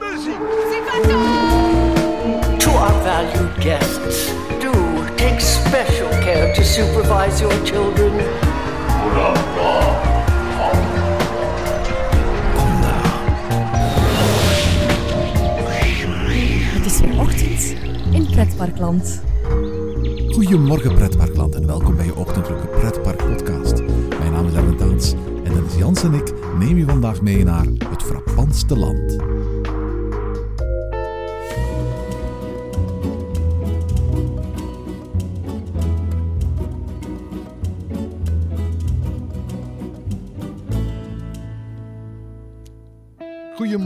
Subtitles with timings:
[0.00, 0.38] muziek.
[2.58, 4.72] To our valued guests, do
[5.16, 8.12] take special care to supervise your children.
[16.74, 17.74] Het is weer ochtend
[18.12, 19.22] in Pretparkland.
[20.28, 23.82] Goedemorgen pretparkland en welkom bij je ochtendelijke pretpark podcast.
[24.18, 25.12] Mijn naam is Erwin Taans
[25.44, 29.33] en Dennis Jans en ik neem je vandaag mee naar het frappantste land.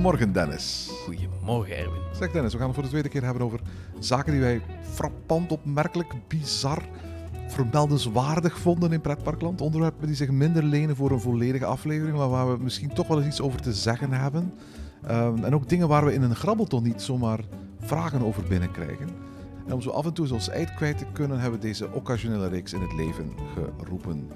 [0.09, 0.91] Goedemorgen Dennis.
[1.05, 2.01] Goedemorgen, Erwin.
[2.13, 3.61] Zeg Dennis, we gaan het voor de tweede keer hebben over
[3.99, 6.83] zaken die wij frappant, opmerkelijk, bizar,
[7.49, 9.61] vermeldenswaardig vonden in pretparkland.
[9.61, 13.17] Onderwerpen die zich minder lenen voor een volledige aflevering, maar waar we misschien toch wel
[13.19, 14.53] eens iets over te zeggen hebben.
[15.07, 17.41] Ehm, en ook dingen waar we in een grabbelton niet zomaar
[17.81, 19.09] vragen over binnenkrijgen.
[19.67, 22.49] En om zo af en toe ons eind kwijt te kunnen, hebben we deze occasionele
[22.49, 23.33] reeks in het leven
[23.79, 24.31] geroepen.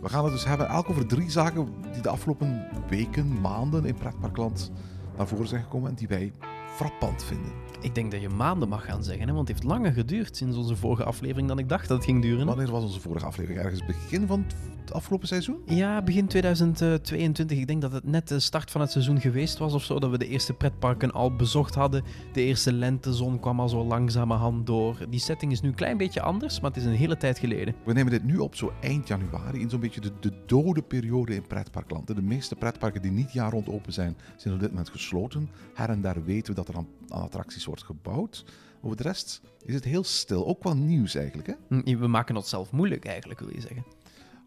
[0.00, 3.94] We gaan het dus hebben elk over drie zaken die de afgelopen weken, maanden in
[3.94, 4.72] pretparkland
[5.16, 6.32] naar voren zijn gekomen en die wij
[6.76, 7.52] frappant vinden.
[7.80, 10.56] Ik denk dat je maanden mag gaan zeggen, hè, want het heeft langer geduurd sinds
[10.56, 12.46] onze vorige aflevering dan ik dacht dat het ging duren.
[12.46, 13.60] Wanneer was onze vorige aflevering?
[13.60, 14.44] Ergens begin van
[14.80, 15.62] het afgelopen seizoen?
[15.66, 17.58] Ja, begin 2022.
[17.58, 19.98] Ik denk dat het net de start van het seizoen geweest was of zo.
[19.98, 22.04] Dat we de eerste pretparken al bezocht hadden.
[22.32, 24.96] De eerste lentezon kwam al zo langzamerhand door.
[25.08, 27.74] Die setting is nu een klein beetje anders, maar het is een hele tijd geleden.
[27.84, 31.34] We nemen dit nu op zo eind januari, in zo'n beetje de, de dode periode
[31.34, 32.06] in pretparkland.
[32.06, 35.48] De meeste pretparken die niet jaar rond open zijn, zijn op dit moment gesloten.
[35.74, 38.44] Her en daar weten we dat er aan, aan attracties wordt gebouwd.
[38.82, 41.48] Over de rest is het heel stil, ook qua nieuws eigenlijk.
[41.48, 41.54] Hè?
[41.68, 43.84] Hm, We maken het zelf moeilijk eigenlijk, wil je zeggen.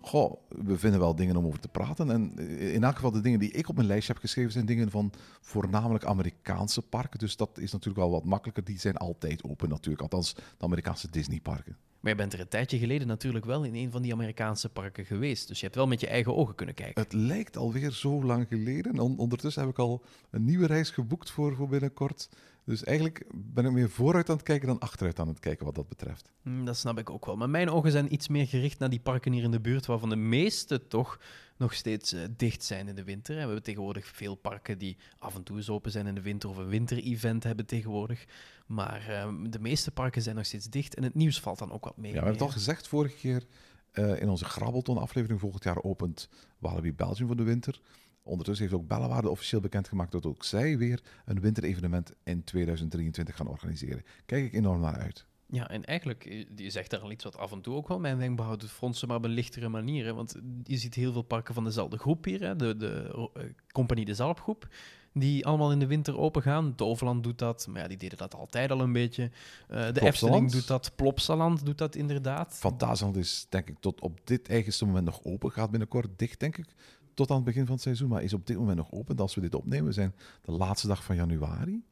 [0.02, 2.11] Goh, we vinden wel dingen om over te praten.
[2.11, 4.91] En in elk geval de dingen die ik op mijn lijstje heb geschreven zijn dingen
[4.91, 7.19] van voornamelijk Amerikaanse parken.
[7.19, 8.63] Dus dat is natuurlijk wel wat makkelijker.
[8.63, 11.77] Die zijn altijd open natuurlijk, althans de Amerikaanse Disneyparken.
[12.06, 15.06] Maar je bent er een tijdje geleden natuurlijk wel in een van die Amerikaanse parken
[15.06, 15.47] geweest.
[15.47, 17.02] Dus je hebt wel met je eigen ogen kunnen kijken.
[17.03, 18.91] Het lijkt alweer zo lang geleden.
[18.91, 22.29] En on- ondertussen heb ik al een nieuwe reis geboekt voor, voor binnenkort.
[22.66, 25.75] Dus eigenlijk ben ik meer vooruit aan het kijken dan achteruit aan het kijken wat
[25.75, 26.31] dat betreft.
[26.44, 27.35] Hm, Dat snap ik ook wel.
[27.38, 30.09] Maar mijn ogen zijn iets meer gericht naar die parken hier in de buurt, waarvan
[30.09, 31.19] de meeste toch
[31.57, 33.33] nog steeds eh, dicht zijn in de winter.
[33.33, 36.21] En we hebben tegenwoordig veel parken die af en toe eens open zijn in de
[36.21, 38.25] winter of een winter-event hebben tegenwoordig.
[38.66, 41.83] Maar eh, de meeste parken zijn nog steeds dicht en het nieuws valt dan ook
[41.83, 42.11] wat mee.
[42.11, 43.45] Ja, we hebben het al gezegd vorige keer
[43.91, 45.39] eh, in onze Grabbelton-aflevering.
[45.39, 47.81] Volgend jaar opent Walibi Belgium voor de winter.
[48.23, 53.47] Ondertussen heeft ook Bellewaarde officieel bekendgemaakt dat ook zij weer een winterevenement in 2023 gaan
[53.47, 54.03] organiseren.
[54.25, 55.25] Kijk ik enorm naar uit.
[55.55, 57.99] Ja, en eigenlijk, eh, je zegt daar al iets wat af en toe ook wel
[57.99, 60.05] mijn wenkbrauw doet fronsen, maar op een lichtere manier.
[60.05, 60.13] Hè?
[60.13, 62.55] Want je ziet heel veel parken van dezelfde groep hier, hè?
[62.55, 64.67] de, de eh, Compagnie de Zalpgroep,
[65.13, 66.75] die allemaal in de winter open gaan.
[66.75, 69.23] Toverland doet dat, maar ja, die deden dat altijd al een beetje.
[69.23, 70.05] Eh, de Plopsaland?
[70.05, 72.53] Efteling doet dat, Plopsaland doet dat inderdaad.
[72.53, 75.51] Fantasieland is denk ik tot op dit eigenste moment nog open.
[75.51, 76.67] Gaat binnenkort dicht, denk ik,
[77.13, 78.09] tot aan het begin van het seizoen.
[78.09, 79.17] Maar is op dit moment nog open.
[79.17, 81.83] Als we dit opnemen, we zijn de laatste dag van januari.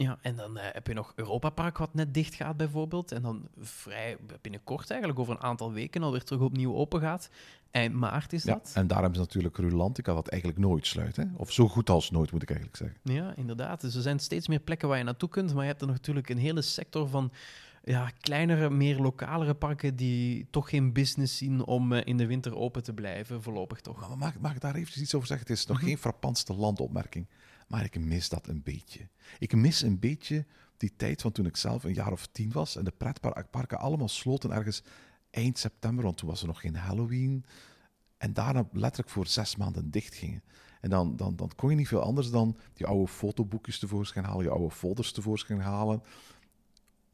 [0.00, 3.12] Ja, en dan eh, heb je nog Europa Park wat net dicht gaat bijvoorbeeld.
[3.12, 7.30] En dan vrij binnenkort eigenlijk, over een aantal weken, alweer terug opnieuw open gaat.
[7.70, 8.72] Eind maart is Ja, dat.
[8.74, 11.16] en daarom is natuurlijk Rulantica dat eigenlijk nooit sluit.
[11.16, 11.24] Hè?
[11.36, 12.98] Of zo goed als nooit, moet ik eigenlijk zeggen.
[13.02, 13.80] Ja, inderdaad.
[13.80, 16.28] Dus er zijn steeds meer plekken waar je naartoe kunt, maar je hebt er natuurlijk
[16.28, 17.32] een hele sector van
[17.84, 22.56] ja, kleinere, meer lokalere parken die toch geen business zien om eh, in de winter
[22.56, 24.08] open te blijven, voorlopig toch.
[24.08, 25.46] Maar mag, mag ik daar even iets over zeggen?
[25.46, 27.26] Het is nog geen frappantste landopmerking,
[27.68, 29.08] maar ik mis dat een beetje.
[29.38, 30.46] Ik mis een beetje
[30.76, 34.08] die tijd van toen ik zelf een jaar of tien was en de pretparken allemaal
[34.08, 34.82] sloten ergens
[35.30, 37.44] eind september, want toen was er nog geen Halloween.
[38.18, 40.42] En daarna letterlijk voor zes maanden dicht gingen.
[40.80, 44.44] En dan, dan, dan kon je niet veel anders dan die oude fotoboekjes tevoorschijn halen,
[44.44, 46.02] je oude folders tevoorschijn halen.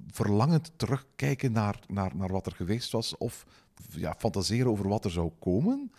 [0.07, 3.47] Verlangend terugkijken naar, naar, naar wat er geweest was of
[3.91, 5.91] ja, fantaseren over wat er zou komen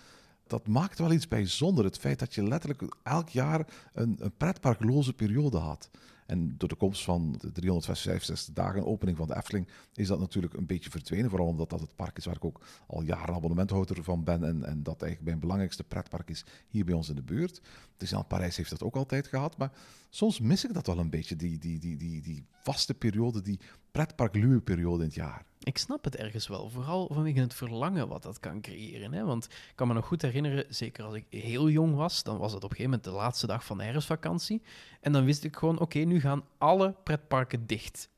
[0.47, 1.85] dat maakt wel iets bijzonder.
[1.85, 5.89] Het feit dat je letterlijk elk jaar een, een pretparkloze periode had.
[6.25, 10.53] En door de komst van de 365 dagen opening van de Efteling is dat natuurlijk
[10.53, 11.30] een beetje verdwenen.
[11.30, 14.44] Vooral omdat dat het park is waar ik ook al jaren abonnementhouder van ben.
[14.44, 17.62] En, en dat eigenlijk mijn belangrijkste pretpark is hier bij ons in de buurt.
[17.98, 19.57] Disneyland Parijs heeft dat ook altijd gehad.
[19.57, 19.71] Maar
[20.09, 23.59] soms mis ik dat wel een beetje, die, die, die, die, die vaste periode, die
[23.91, 25.45] pretparkluwe periode in het jaar.
[25.65, 29.13] Ik snap het ergens wel, vooral vanwege het verlangen wat dat kan creëren.
[29.13, 29.23] Hè?
[29.23, 32.53] Want ik kan me nog goed herinneren, zeker als ik heel jong was, dan was
[32.53, 34.62] het op een gegeven moment de laatste dag van de herfstvakantie.
[35.01, 38.09] En dan wist ik gewoon, oké, nu gaan alle pretparken dicht.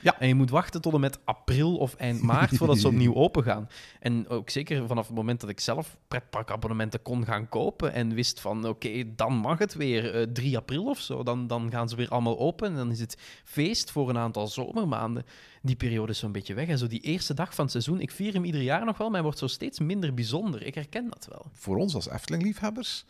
[0.00, 0.18] Ja.
[0.18, 3.42] En je moet wachten tot en met april of eind maart voordat ze opnieuw open
[3.42, 3.68] gaan.
[4.00, 8.40] En ook zeker vanaf het moment dat ik zelf pretparkabonnementen kon gaan kopen en wist
[8.40, 11.22] van oké, dan mag het weer eh, 3 april of zo.
[11.22, 14.46] Dan, dan gaan ze weer allemaal open en dan is het feest voor een aantal
[14.46, 15.24] zomermaanden.
[15.62, 16.68] Die periode is zo'n beetje weg.
[16.68, 19.06] En zo die eerste dag van het seizoen, ik vier hem ieder jaar nog wel,
[19.06, 20.62] maar hij wordt zo steeds minder bijzonder.
[20.66, 21.46] Ik herken dat wel.
[21.52, 23.04] Voor ons als Efteling-liefhebbers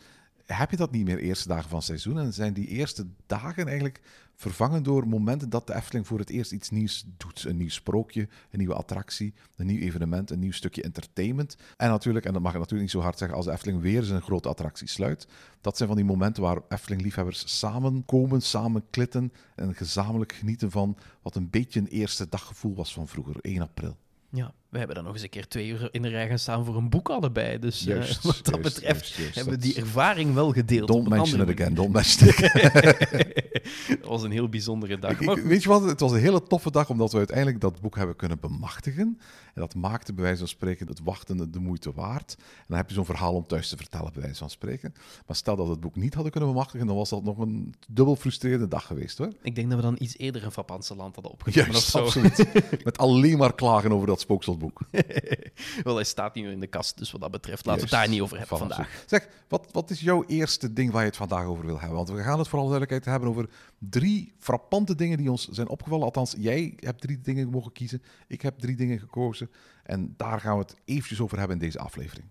[0.46, 2.19] heb je dat niet meer eerste dagen van het seizoen.
[2.19, 4.00] En zijn die eerste dagen eigenlijk
[4.37, 7.44] vervangen door momenten dat de Efteling voor het eerst iets nieuws doet.
[7.44, 11.56] Een nieuw sprookje, een nieuwe attractie, een nieuw evenement, een nieuw stukje entertainment.
[11.76, 14.02] En natuurlijk, en dat mag ik natuurlijk niet zo hard zeggen, als de Efteling weer
[14.02, 15.26] zijn grote attractie sluit.
[15.61, 21.37] Dat zijn van die momenten waar Efteling-liefhebbers samenkomen, samen klitten en gezamenlijk genieten van wat
[21.37, 23.97] een beetje een eerste daggevoel was van vroeger, 1 april.
[24.29, 26.65] Ja, we hebben dan nog eens een keer twee uur in de rij gaan staan
[26.65, 27.59] voor een boek allebei.
[27.59, 30.88] Dus eh, wat dat juist, betreft juist, hebben we die ervaring wel gedeeld.
[30.88, 33.43] Don't mention it again, don't mention it
[33.88, 35.21] dat was een heel bijzondere dag.
[35.21, 35.82] Ik- weet je wat?
[35.85, 39.19] Het was een hele toffe dag omdat we uiteindelijk dat boek hebben kunnen bemachtigen.
[39.55, 42.35] En dat maakte bij wijze van spreken het wachten de moeite waard.
[42.38, 44.94] En dan heb je zo'n verhaal om thuis te vertellen, bij wijze van spreken.
[45.26, 47.75] Maar stel dat we het boek niet hadden kunnen bemachtigen, dan was dat nog een
[47.88, 49.32] dubbel frustrerende dag geweest hoor.
[49.43, 51.73] ik denk dat we dan iets eerder een Frapantse land hadden opgenomen.
[51.73, 51.99] Juist, of zo.
[51.99, 52.47] absoluut.
[52.85, 54.63] Met alleen maar klagen over dat spookselboek.
[55.84, 57.99] Wel, hij staat niet meer in de kast, dus wat dat betreft laten we het
[57.99, 58.90] daar niet over hebben vandaag.
[58.90, 59.02] zo.
[59.06, 61.96] Zeg, wat, wat is jouw eerste ding waar je het vandaag over wil hebben?
[61.96, 65.69] Want we gaan het voor alle duidelijkheid hebben over drie frappante dingen die ons zijn
[65.69, 66.05] opgevallen.
[66.05, 68.02] Althans, jij hebt drie dingen mogen kiezen.
[68.28, 69.50] Ik heb drie dingen gekozen.
[69.82, 72.26] En daar gaan we het eventjes over hebben in deze aflevering.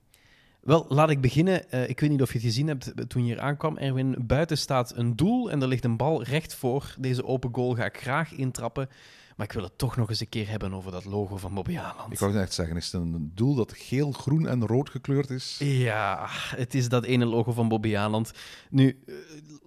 [0.63, 1.71] Wel, laat ik beginnen.
[1.71, 4.15] Eh, ik weet niet of je het gezien hebt toen je hier aankwam, Erwin.
[4.19, 6.95] Buiten staat een doel en er ligt een bal recht voor.
[6.99, 8.89] Deze open goal ga ik graag intrappen.
[9.35, 11.77] Maar ik wil het toch nog eens een keer hebben over dat logo van Bobby
[11.77, 12.13] Aland.
[12.13, 15.55] Ik wou net zeggen, is het een doel dat geel, groen en rood gekleurd is?
[15.59, 18.31] Ja, het is dat ene logo van Bobby Aland.
[18.69, 19.13] Nu, eh,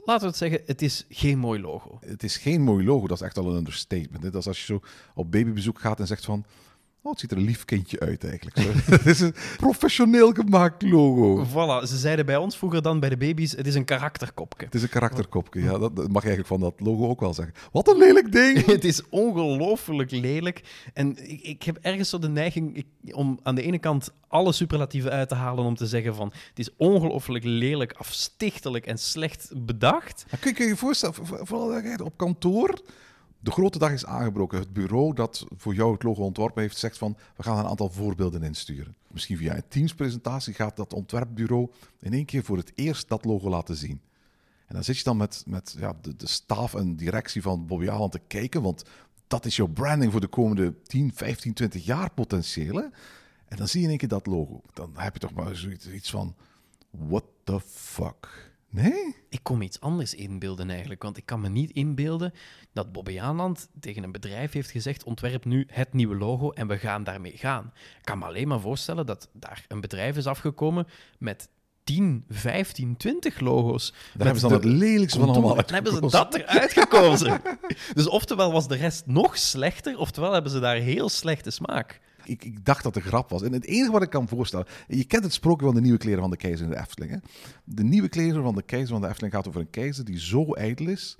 [0.04, 1.98] laten we het zeggen, het is geen mooi logo.
[2.00, 4.22] Het is geen mooi logo, dat is echt al een understatement.
[4.22, 4.30] hè.
[4.30, 4.80] Dat is als je zo
[5.14, 6.44] op babybezoek gaat en zegt van...
[7.06, 8.56] Oh, het ziet er een lief kindje uit eigenlijk.
[8.96, 11.44] Het is een professioneel gemaakt logo.
[11.44, 14.64] Voilà, ze zeiden bij ons vroeger dan bij de baby's, het is een karakterkopje.
[14.64, 15.78] Het is een karakterkopje, ja.
[15.78, 17.54] Dat, mag je eigenlijk van dat logo ook wel zeggen.
[17.72, 18.64] Wat een lelijk ding!
[18.76, 20.62] Het is ongelooflijk lelijk.
[20.94, 24.52] En ik, ik heb ergens zo de neiging ik- om aan de ene kant alle
[24.52, 29.50] superlatieven uit te halen om te zeggen van het is ongelooflijk lelijk, afstichtelijk en slecht
[29.56, 30.24] bedacht.
[30.30, 32.80] Maar kun, je- kun je voorstellen, voor- voor- vooral op kantoor,
[33.40, 34.58] de grote dag is aangebroken.
[34.58, 37.90] Het bureau dat voor jou het logo ontworpen heeft, zegt van, we gaan een aantal
[37.90, 38.94] voorbeelden insturen.
[39.10, 43.48] Misschien via een Teams-presentatie gaat dat ontwerpbureau in één keer voor het eerst dat logo
[43.48, 44.00] laten zien.
[44.66, 47.88] En dan zit je dan met, met ja, de, de staf en directie van Bobby
[47.88, 48.84] Aland te kijken, want
[49.26, 52.76] dat is jouw branding voor de komende 10, 15, 20 jaar potentieel.
[52.76, 52.84] hè.
[53.48, 54.62] En dan zie je in één keer dat logo.
[54.72, 56.34] Dan heb je toch maar zoiets iets van,
[56.90, 58.54] what the fuck?
[58.82, 59.16] Nee?
[59.28, 62.32] Ik kon me iets anders inbeelden eigenlijk, want ik kan me niet inbeelden
[62.72, 66.78] dat Bobby Aanland tegen een bedrijf heeft gezegd ontwerp nu het nieuwe logo en we
[66.78, 67.72] gaan daarmee gaan.
[67.98, 70.86] Ik kan me alleen maar voorstellen dat daar een bedrijf is afgekomen
[71.18, 71.48] met
[71.84, 73.90] 10, 15, 20 logo's.
[73.90, 77.40] Daar hebben ze dan het lelijkste van allemaal Dan hebben ze dat eruit gekozen.
[77.94, 82.00] dus oftewel was de rest nog slechter, oftewel hebben ze daar heel slechte smaak.
[82.28, 83.42] Ik, dacht dat het grap was.
[83.42, 84.66] En het enige wat ik kan voorstellen...
[84.88, 87.12] Je kent het sprookje van de nieuwe kleren van de keizer in de Efteling.
[87.12, 87.18] Hè?
[87.64, 90.52] De nieuwe kleren van de keizer van de Efteling gaat over een keizer die zo
[90.52, 91.18] ijdel is...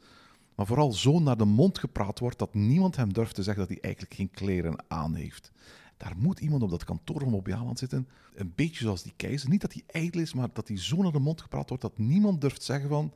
[0.55, 2.39] maar vooral zo naar de mond gepraat wordt...
[2.39, 5.51] dat niemand hem durft te zeggen dat hij eigenlijk geen kleren aan heeft.
[5.97, 8.09] Daar moet iemand op dat kantoor van Aland zitten.
[8.35, 9.49] Een beetje zoals die keizer.
[9.49, 11.83] Niet dat hij ijdel is, maar dat hij zo naar de mond gepraat wordt...
[11.83, 13.13] dat niemand durft zeggen van...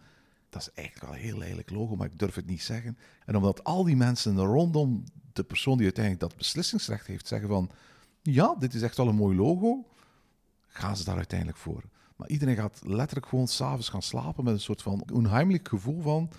[0.50, 2.99] Dat is eigenlijk wel een heel lelijk logo, maar ik durf het niet zeggen.
[3.25, 7.71] En omdat al die mensen rondom de persoon die uiteindelijk dat beslissingsrecht heeft zeggen van...
[8.23, 9.87] Ja, dit is echt wel een mooi logo.
[10.66, 11.83] Gaan ze daar uiteindelijk voor.
[12.16, 16.30] Maar iedereen gaat letterlijk gewoon s'avonds gaan slapen met een soort van onheimelijk gevoel van...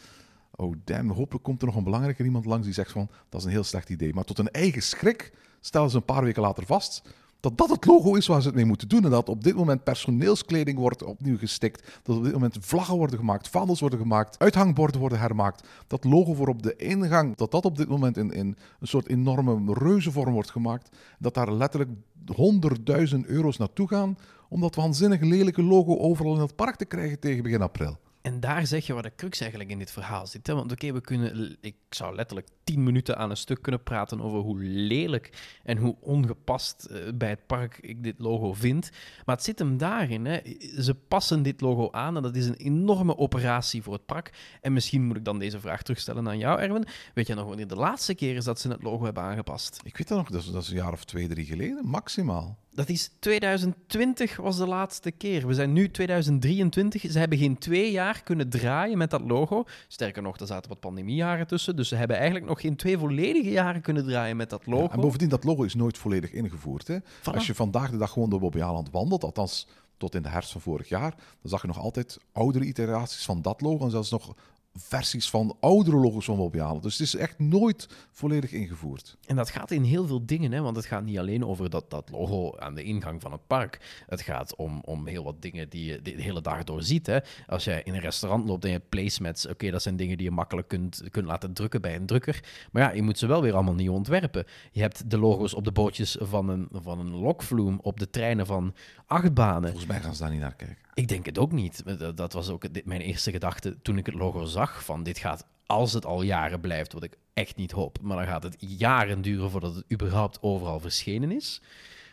[0.51, 3.09] Oh damn, hopelijk komt er nog een belangrijker iemand langs die zegt van...
[3.29, 4.13] Dat is een heel slecht idee.
[4.13, 7.01] Maar tot een eigen schrik stellen ze een paar weken later vast...
[7.41, 9.03] Dat dat het logo is waar ze het mee moeten doen.
[9.03, 11.99] En dat op dit moment personeelskleding wordt opnieuw gestikt.
[12.03, 15.67] Dat op dit moment vlaggen worden gemaakt, vaandels worden gemaakt, uithangborden worden hermaakt.
[15.87, 19.07] Dat logo voor op de ingang, dat dat op dit moment in, in een soort
[19.07, 20.89] enorme reuzenvorm wordt gemaakt.
[21.19, 21.91] Dat daar letterlijk
[22.35, 24.17] honderdduizend euro's naartoe gaan
[24.49, 27.97] om dat waanzinnig lelijke logo overal in het park te krijgen tegen begin april.
[28.21, 30.47] En daar zeg je waar de crux eigenlijk in dit verhaal zit.
[30.47, 30.53] Hè?
[30.53, 34.39] Want oké, we kunnen, ik zou letterlijk tien minuten aan een stuk kunnen praten over
[34.39, 38.91] hoe lelijk en hoe ongepast eh, bij het park ik dit logo vind.
[39.25, 40.25] Maar het zit hem daarin.
[40.25, 40.39] Hè?
[40.79, 44.57] Ze passen dit logo aan en dat is een enorme operatie voor het park.
[44.61, 46.85] En misschien moet ik dan deze vraag terugstellen aan jou, Erwin.
[47.13, 49.79] Weet je nog wanneer de laatste keer is dat ze het logo hebben aangepast?
[49.83, 52.57] Ik weet dat nog, dat is, dat is een jaar of twee, drie geleden, maximaal.
[52.73, 55.47] Dat is 2020 was de laatste keer.
[55.47, 57.01] We zijn nu 2023.
[57.11, 59.63] Ze hebben geen twee jaar kunnen draaien met dat logo.
[59.87, 61.75] Sterker nog, er zaten wat pandemiejaren tussen.
[61.75, 64.83] Dus ze hebben eigenlijk nog geen twee volledige jaren kunnen draaien met dat logo.
[64.83, 66.87] Ja, en bovendien, dat logo is nooit volledig ingevoerd.
[66.87, 66.97] Hè?
[67.23, 68.59] Als je vandaag de dag gewoon door Bobby
[68.91, 72.65] wandelt, althans tot in de herfst van vorig jaar, dan zag je nog altijd oudere
[72.65, 73.85] iteraties van dat logo.
[73.85, 74.35] En zelfs nog
[74.73, 76.83] versies van oudere logos van Aland.
[76.83, 79.17] Dus het is echt nooit volledig ingevoerd.
[79.25, 80.61] En dat gaat in heel veel dingen, hè?
[80.61, 84.03] want het gaat niet alleen over dat, dat logo aan de ingang van het park.
[84.07, 87.05] Het gaat om, om heel wat dingen die je de hele dag door ziet.
[87.07, 87.19] Hè?
[87.47, 90.25] Als jij in een restaurant loopt en je hebt placemats, oké, dat zijn dingen die
[90.25, 92.43] je makkelijk kunt, kunt laten drukken bij een drukker.
[92.71, 94.45] Maar ja, je moet ze wel weer allemaal nieuw ontwerpen.
[94.71, 98.45] Je hebt de logo's op de bootjes van een, van een lokvloem, op de treinen
[98.45, 98.73] van
[99.05, 99.69] achtbanen.
[99.69, 100.77] Volgens mij gaan ze daar niet naar kijken.
[100.93, 101.83] Ik denk het ook niet.
[102.15, 104.60] Dat- was ook mijn eerste gedachte toen ik het logo zag.
[104.67, 108.25] Van dit gaat, als het al jaren blijft, wat ik echt niet hoop, maar dan
[108.25, 111.61] gaat het jaren duren voordat het überhaupt overal verschenen is.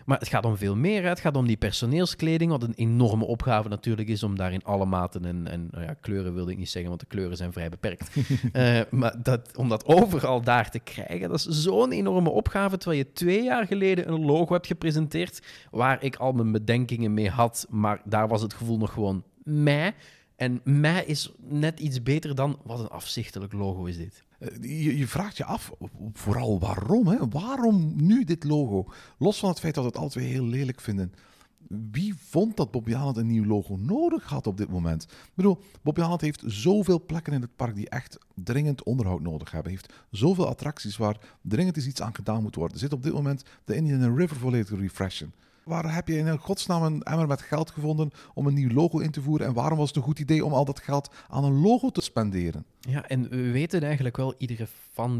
[0.09, 1.03] Maar het gaat om veel meer.
[1.03, 1.09] hè.
[1.09, 4.85] Het gaat om die personeelskleding, wat een enorme opgave natuurlijk is om daar in alle
[4.85, 7.69] maten en, en nou ja, kleuren wilde ik niet zeggen, want de kleuren zijn vrij
[7.69, 8.11] beperkt.
[8.53, 12.77] Eh, maar dat, om dat overal daar te krijgen, dat is zo'n enorme opgave.
[12.77, 17.31] Terwijl je twee jaar geleden een logo hebt gepresenteerd waar ik al mijn bedenkingen mee
[17.31, 19.95] had, maar daar was het gevoel nog gewoon mij.
[20.39, 24.25] En mij is net iets beter dan wat een afzichtelijk logo is dit.
[24.39, 25.73] Eh, Je, je vraagt je af,
[26.13, 27.07] vooral waarom?
[27.07, 27.29] Hè?
[27.29, 28.93] Waarom nu dit logo?
[29.19, 31.13] Los van het feit dat we het alle twee heel lelijk vinden.
[31.69, 35.03] Wie vond dat Bobby Aland een nieuw logo nodig had op dit moment?
[35.03, 39.51] Ik bedoel, Bobby Aland heeft zoveel plekken in het park die echt dringend onderhoud nodig
[39.51, 39.71] hebben.
[39.71, 42.79] Heeft zoveel attracties waar dringend iets aan gedaan moet worden.
[42.79, 45.33] Zit op dit moment de Indian River volledig refreshen.
[45.69, 49.11] Waar heb je in godsnaam een emmer met geld gevonden om een nieuw logo in
[49.11, 49.47] te voeren?
[49.47, 52.01] En waarom was het een goed idee om al dat geld aan een logo te
[52.01, 52.65] spenderen?
[52.81, 54.67] Ja, en we weten eigenlijk wel, iedere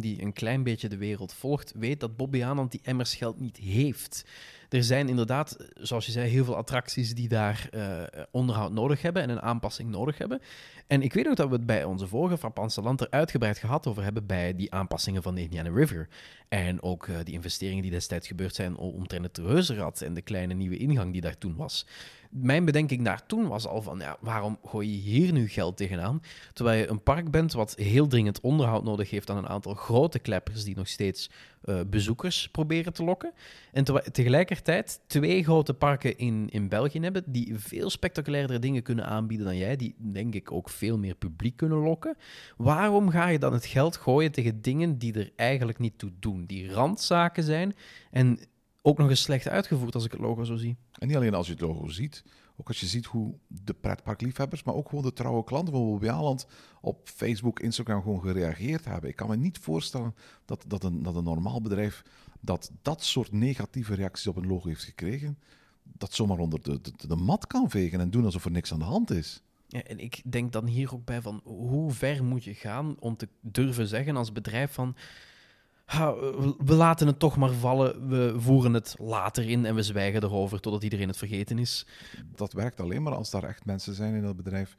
[0.01, 3.57] die een klein beetje de wereld volgt, weet dat Bobby Anand die emmers geld niet
[3.57, 4.25] heeft.
[4.69, 9.23] Er zijn inderdaad, zoals je zei, heel veel attracties die daar eh, onderhoud nodig hebben
[9.23, 10.41] en een aanpassing nodig hebben.
[10.87, 13.87] En ik weet ook dat we het bij onze vorige Frappantse Land er uitgebreid gehad
[13.87, 16.09] over hebben bij die aanpassingen van de Indiana River.
[16.49, 20.55] En ook eh, die investeringen die destijds gebeurd zijn omtrent het reuzenrad en de kleine
[20.55, 21.87] nieuwe ingang die daar toen was.
[22.29, 26.23] Mijn bedenking daar toen was al van, ja, waarom gooi je hier nu geld tegenaan?
[26.53, 30.19] Terwijl je een park bent wat heel dringend onderhoud nodig heeft aan een aantal grote
[30.19, 31.31] kleppers die nog steeds
[31.63, 33.33] eh, bezoekers proberen te lokken.
[33.73, 39.47] En tegelijkertijd twee grote parken in, in België hebben die veel spectaculairdere dingen kunnen aanbieden
[39.47, 42.17] dan jij, die denk ik ook veel meer publiek kunnen lokken.
[42.57, 46.45] Waarom ga je dan het geld gooien tegen dingen die er eigenlijk niet toe doen,
[46.47, 47.75] die randzaken zijn
[48.11, 48.39] en
[48.89, 50.77] ook nog eens slecht uitgevoerd als ik het logo zo zie?
[50.93, 52.25] En niet alleen als je het logo ziet,
[52.57, 56.09] ook als je ziet hoe de pretparkliefhebbers, maar ook gewoon de trouwe klanten van Bobby
[56.09, 56.47] Aland
[56.81, 59.11] op Facebook, Instagram gewoon gereageerd hebben.
[59.11, 60.15] Ik kan me niet voorstellen
[60.45, 62.03] dat, dat, een, dat een normaal bedrijf
[62.41, 65.39] dat dat soort negatieve reacties op een logo heeft gekregen,
[65.83, 68.79] dat zomaar onder de, de, de mat kan vegen en doen alsof er niks aan
[68.79, 69.43] de hand is.
[69.67, 73.17] Ja, en ik denk dan hier ook bij van hoe ver moet je gaan om
[73.17, 74.97] te durven zeggen als bedrijf van
[75.89, 79.83] "Ha, we- we laten het toch maar vallen, we voeren het later in en we
[79.83, 81.87] zwijgen erover totdat iedereen het vergeten is.
[82.35, 84.77] Dat werkt alleen maar als daar echt mensen zijn in dat bedrijf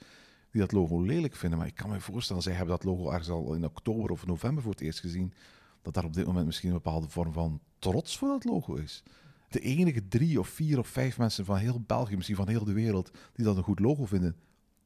[0.52, 1.60] die dat logo lelijk vinden.
[1.60, 4.64] Maar ik kan me voorstellen, zij hebben dat logo ergens al in oktober of november
[4.64, 5.34] voor het eerst gezien,
[5.82, 9.04] dat daar op dit moment misschien een bepaalde vorm van trots voor dat logo is.
[9.50, 12.74] De enige drie of vier of vijf mensen van heel België, misschien van heel de
[12.74, 14.36] wereld, die dat een goed logo vinden,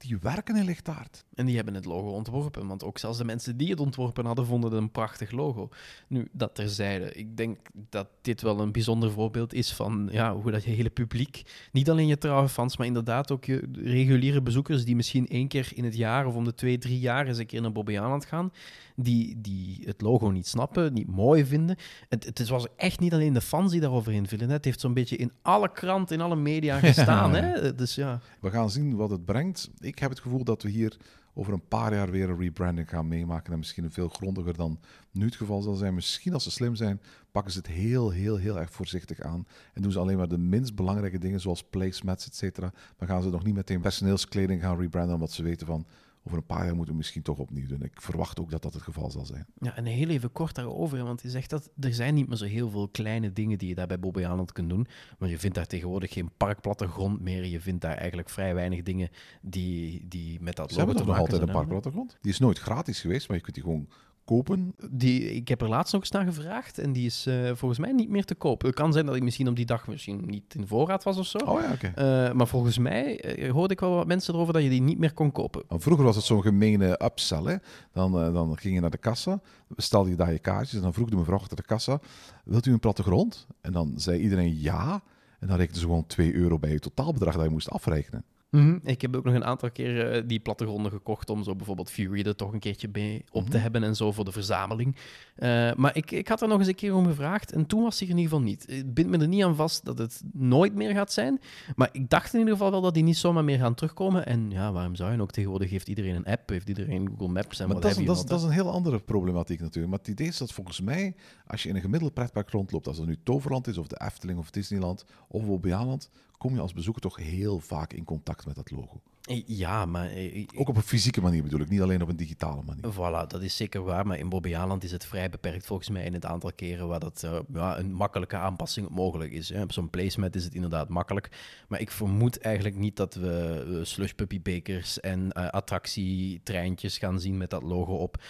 [0.04, 1.26] die werken in Lichtaard.
[1.36, 4.46] En die hebben het logo ontworpen, want ook zelfs de mensen die het ontworpen hadden,
[4.46, 5.70] vonden het een prachtig logo.
[6.08, 7.14] Nu, dat terzijde.
[7.14, 7.58] Ik denk
[7.90, 11.42] dat dit wel een bijzonder voorbeeld is van ja, hoe dat je hele publiek,
[11.72, 15.72] niet alleen je trouwe fans, maar inderdaad ook je reguliere bezoekers die misschien één keer
[15.76, 18.26] in het jaar of om de twee, drie jaar eens een keer naar Bobby Aland
[18.26, 18.52] gaan,
[18.96, 21.76] die, die het logo niet snappen, niet mooi vinden.
[22.10, 24.48] Het, het was echt niet alleen de fans die daarover invielen.
[24.48, 24.54] hè.
[24.54, 27.34] Het heeft zo'n beetje in alle kranten, in alle media gestaan.
[27.34, 27.76] Hè?
[27.76, 28.20] Dus ja.
[28.42, 29.70] We gaan zien wat het brengt.
[29.80, 30.98] Ik heb het gevoel dat we hier
[31.34, 33.54] over een paar jaar weer een rebranding gaan meemaken.
[33.54, 34.80] En misschien een veel grondiger dan
[35.12, 35.94] nu het geval zal zijn.
[35.94, 39.48] Misschien als ze slim zijn, pakken ze het heel, heel, heel erg voorzichtig aan.
[39.74, 42.74] En doen ze alleen maar de minst belangrijke dingen, zoals placemats, et cetera.
[42.98, 45.86] Maar gaan ze nog niet meteen personeelskleding gaan rebranden, omdat ze weten van...
[46.26, 47.84] Over een paar jaar moeten we misschien toch opnieuw doen.
[47.84, 49.46] Ik verwacht ook dat dat het geval zal zijn.
[49.60, 52.46] Ja, en heel even kort daarover, want je zegt dat er zijn niet meer zo
[52.46, 54.88] heel veel kleine dingen die je daar bij Bobby Aland kunt doen.
[55.18, 57.46] Maar je vindt daar tegenwoordig geen parkplattegrond meer.
[57.46, 59.10] Je vindt daar eigenlijk vrij weinig dingen
[59.42, 62.18] die, die met dat Ze logo hebben te toch nog altijd een parkplattegrond?
[62.22, 63.88] Die is nooit gratis geweest, maar je kunt die gewoon
[64.26, 64.76] kopen.
[64.92, 67.92] Die, ik heb er laatst nog eens naar gevraagd en die is eh, volgens mij
[67.92, 68.62] niet meer te koop.
[68.62, 71.26] Het kan zijn dat ik misschien op die dag misschien niet in voorraad was of
[71.26, 71.38] zo.
[71.38, 71.88] Oh ja, oké.
[71.96, 74.98] Eh, maar volgens mij eh, hoorde ik wel wat mensen erover dat je die niet
[74.98, 75.64] meer kon kopen.
[75.70, 77.44] Vroeger was het zo'n gemene upsell.
[77.44, 77.56] Hè?
[77.94, 79.42] Dan, dan ging je naar de kassa,
[79.76, 82.00] stelde je daar je kaartjes en dan vroeg de mevrouw achter de kassa,
[82.44, 83.48] wilt u een plattegrond?
[83.62, 85.04] En dan zei iedereen ja.
[85.40, 88.26] En dan rekenen ze gewoon 2 euro bij je totaalbedrag dat je moest afrekenen.
[88.54, 88.78] Mhm.
[88.84, 92.22] Ik heb ook nog een aantal keer eh, die plattegronden gekocht om zo bijvoorbeeld Fury
[92.26, 93.62] er toch een keertje bij op te Mhm.
[93.62, 94.96] hebben en zo voor de verzameling.
[95.36, 98.00] Eh, maar ik, ik had er nog eens een keer om gevraagd en toen was
[98.00, 98.72] hij er in ieder geval niet.
[98.72, 101.40] Ik bind me er niet aan vast dat het nooit meer gaat zijn,
[101.76, 104.26] maar ik dacht in ieder geval wel dat die niet zomaar meer gaan terugkomen.
[104.26, 105.32] En ja, waarom zou je ook?
[105.32, 108.08] Tegenwoordig heeft iedereen een app, heeft iedereen Google Maps en Maar wat dat is, heb
[108.08, 109.90] je dat, dat is een heel andere problematiek natuurlijk.
[109.90, 111.16] Maar het idee is dat volgens mij,
[111.48, 114.40] als je in een gemiddeld pretpark rondloopt, als het nu Toverland is, of de Efteling,
[114.40, 116.10] of Disneyland, of Bobbejaanland,
[116.44, 119.02] kom je als bezoeker toch heel vaak in contact met dat logo.
[119.46, 120.10] Ja, maar...
[120.10, 122.94] eh, Ook op een fysieke manier bedoel ik, niet alleen op een digitale manier.
[122.94, 124.08] Voilà, dat is zeker waar.
[124.08, 127.24] Maar in Bobbejaanland is het vrij beperkt volgens mij in het aantal keren waar dat
[127.24, 129.50] eh, ja, een makkelijke aanpassing mogelijk is.
[129.50, 129.62] Hè.
[129.62, 131.30] Op zo'n placemat is het inderdaad makkelijk.
[131.68, 137.50] Maar ik vermoed eigenlijk niet dat we uh, slushpuppybekers en uh, attractietreintjes gaan zien met
[137.50, 138.22] dat logo op.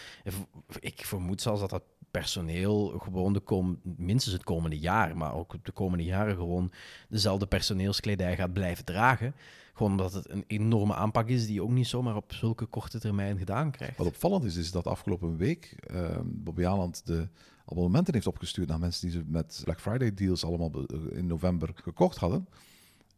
[0.79, 5.55] Ik vermoed zelfs dat dat personeel gewoon de kom minstens het komende jaar, maar ook
[5.63, 6.71] de komende jaren gewoon
[7.09, 9.35] dezelfde personeelskledij gaat blijven dragen.
[9.73, 12.99] Gewoon omdat het een enorme aanpak is die je ook niet zomaar op zulke korte
[12.99, 13.97] termijn gedaan krijgt.
[13.97, 17.27] Wat opvallend is, is dat afgelopen week uh, Bobby Aland de
[17.65, 20.71] abonnementen heeft opgestuurd naar mensen die ze met Black Friday deals allemaal
[21.09, 22.47] in november gekocht hadden.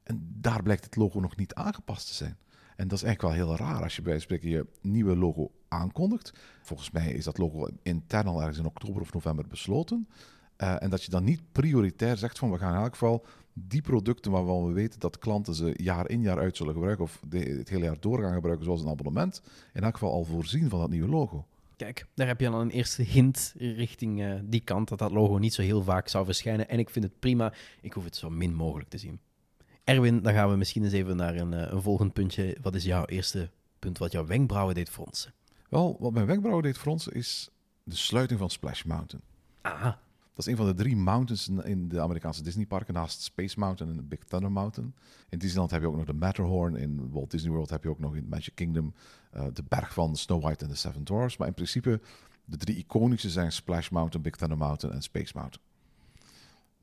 [0.03, 2.37] En daar blijkt het logo nog niet aangepast te zijn.
[2.75, 6.33] En dat is eigenlijk wel heel raar als je bij spreken je nieuwe logo aankondigt.
[6.61, 10.07] Volgens mij is dat logo intern al ergens in oktober of november besloten.
[10.57, 13.25] Uh, en dat je dan niet prioritair zegt van we gaan in elk geval
[13.57, 17.19] die producten waarvan we weten dat klanten ze jaar in jaar uit zullen gebruiken of
[17.27, 19.41] de, het hele jaar door gaan gebruiken zoals een abonnement,
[19.73, 21.45] in elk geval al voorzien van dat nieuwe logo.
[21.75, 25.37] Kijk, daar heb je al een eerste hint richting uh, die kant dat dat logo
[25.37, 26.69] niet zo heel vaak zou verschijnen.
[26.69, 27.53] En ik vind het prima.
[27.81, 29.19] Ik hoef het zo min mogelijk te zien.
[29.83, 32.57] Erwin, dan gaan we misschien eens even naar een, uh, een volgend puntje.
[32.61, 35.33] Wat is jouw eerste punt wat jouw wenkbrauwen deed fronsen?
[35.69, 37.49] Wel, wat mijn wenkbrauwen deed fronsen is
[37.83, 39.25] de sluiting van Splash Mountain.
[39.61, 39.93] Ah.
[40.35, 44.07] Dat is een van de drie mountains in de Amerikaanse Disneyparken, naast Space Mountain en
[44.07, 44.95] Big Thunder Mountain.
[45.29, 46.75] In Disneyland heb je ook nog de Matterhorn.
[46.75, 48.93] In Walt Disney World heb je ook nog in Magic Kingdom
[49.35, 51.37] uh, de berg van Snow White en de Seven Dwarfs.
[51.37, 52.01] Maar in principe,
[52.45, 55.67] de drie iconische zijn Splash Mountain, Big Thunder Mountain en Space Mountain.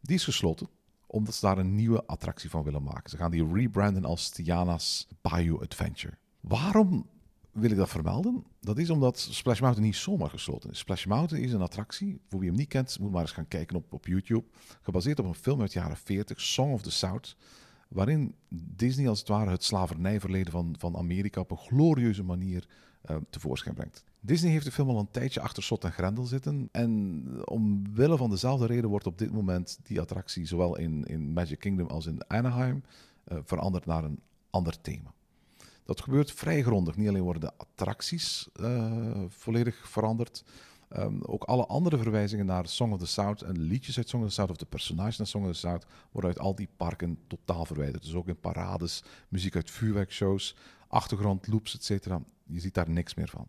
[0.01, 0.69] Die is gesloten,
[1.07, 3.11] omdat ze daar een nieuwe attractie van willen maken.
[3.11, 6.15] Ze gaan die rebranden als Tiana's Bayou Adventure.
[6.41, 7.07] Waarom
[7.53, 8.45] wil ik dat vermelden?
[8.61, 10.79] Dat is omdat Splash Mountain niet zomaar gesloten is.
[10.79, 13.77] Splash Mountain is een attractie, voor wie hem niet kent, moet maar eens gaan kijken
[13.77, 14.45] op, op YouTube.
[14.83, 17.37] Gebaseerd op een film uit de jaren 40, Song of the South.
[17.89, 22.69] Waarin Disney als het ware het slavernijverleden van, van Amerika op een glorieuze manier
[23.11, 24.05] uh, tevoorschijn brengt.
[24.21, 26.69] Disney heeft de film al een tijdje achter Slot en Grendel zitten.
[26.73, 31.59] En omwille van dezelfde reden wordt op dit moment die attractie zowel in, in Magic
[31.59, 32.83] Kingdom als in Anaheim
[33.33, 35.13] uh, veranderd naar een ander thema.
[35.85, 36.97] Dat gebeurt vrij grondig.
[36.97, 40.45] Niet alleen worden de attracties uh, volledig veranderd.
[40.97, 44.29] Um, ook alle andere verwijzingen naar Song of the South en liedjes uit Song of
[44.29, 47.19] the South of de personages naar Song of the South worden uit al die parken
[47.27, 48.03] totaal verwijderd.
[48.03, 50.57] Dus ook in parades, muziek uit vuurwerkshows,
[50.89, 52.07] achtergrondloops, etc.
[52.47, 53.47] Je ziet daar niks meer van.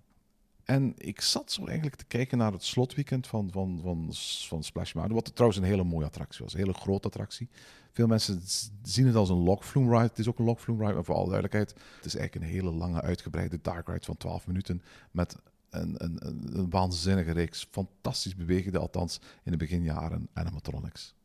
[0.64, 4.10] En ik zat zo eigenlijk te kijken naar het slotweekend van, van, van,
[4.48, 6.54] van Splash Mountain, wat trouwens een hele mooie attractie was.
[6.54, 7.50] Een hele grote attractie.
[7.92, 8.42] Veel mensen
[8.84, 9.98] zien het als een log ride.
[9.98, 12.72] Het is ook een log ride, maar voor alle duidelijkheid, het is eigenlijk een hele
[12.72, 15.36] lange, uitgebreide dark ride van 12 minuten met
[15.70, 16.18] een, een,
[16.58, 21.16] een waanzinnige reeks fantastisch bewegende, althans in de beginjaren, animatronics.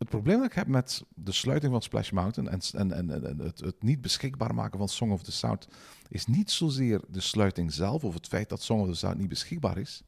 [0.00, 3.38] Het probleem dat ik heb met de sluiting van Splash Mountain en, en, en, en
[3.38, 5.68] het, het, niet beschikbaar maken van Song of the South
[6.08, 9.28] is niet zozeer de sluiting zelf of het feit dat Song of the South niet
[9.28, 10.02] beschikbaar is,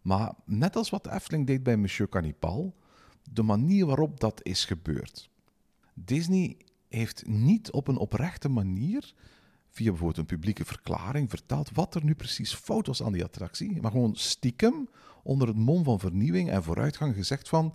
[0.00, 2.74] maar net als wat de Efteling deed bij Monsieur Cannibal,
[3.30, 5.30] de manier waarop dat is gebeurd.
[5.94, 6.56] Disney
[6.88, 9.14] heeft niet op een oprechte manier,
[9.70, 13.80] via bijvoorbeeld een publieke verklaring, verteld wat er nu precies fout was aan die attractie,
[13.80, 14.88] maar gewoon stiekem
[15.22, 17.74] onder het mom van vernieuwing en vooruitgang gezegd van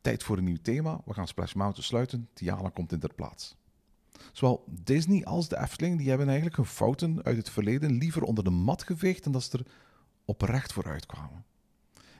[0.00, 3.56] tijd voor een nieuw thema, we gaan Splash Mountain sluiten, Tiana komt in ter plaats.
[4.32, 8.44] Zowel Disney als de Efteling die hebben eigenlijk hun fouten uit het verleden liever onder
[8.44, 9.66] de mat geveegd en dat ze er
[10.24, 11.44] oprecht vooruit kwamen.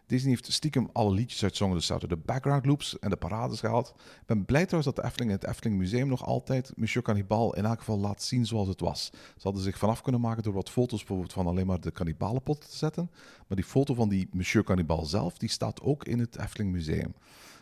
[0.09, 3.95] Disney heeft stiekem alle liedjes uit Song of de background loops en de parades gehaald.
[3.97, 7.57] Ik ben blij trouwens dat de Efteling en het Efteling Museum nog altijd Monsieur Cannibal
[7.57, 9.11] in elk geval laat zien zoals het was.
[9.13, 12.61] Ze hadden zich vanaf kunnen maken door wat foto's bijvoorbeeld van alleen maar de kannibalenpot
[12.71, 13.11] te zetten.
[13.47, 17.15] Maar die foto van die Monsieur Cannibal zelf, die staat ook in het Efteling Museum.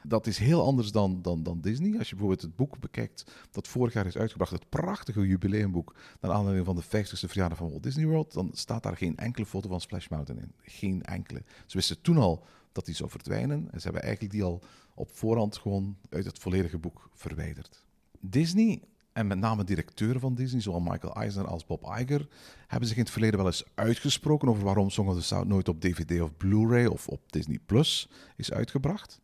[0.09, 1.99] Dat is heel anders dan, dan, dan Disney.
[1.99, 6.33] Als je bijvoorbeeld het boek bekijkt dat vorig jaar is uitgebracht, het prachtige jubileumboek, naar
[6.33, 9.69] aanleiding van de 50ste verjaardag van Walt Disney World, dan staat daar geen enkele foto
[9.69, 10.53] van Splash Mountain in.
[10.63, 11.43] Geen enkele.
[11.67, 14.63] Ze wisten toen al dat die zou verdwijnen en ze hebben eigenlijk die al
[14.95, 17.85] op voorhand gewoon uit het volledige boek verwijderd.
[18.21, 22.29] Disney en met name directeuren van Disney, zowel Michael Eisner als Bob Iger,
[22.67, 25.69] hebben zich in het verleden wel eens uitgesproken over waarom Song of the South nooit
[25.69, 29.21] op DVD of Blu-ray of op Disney Plus is uitgebracht.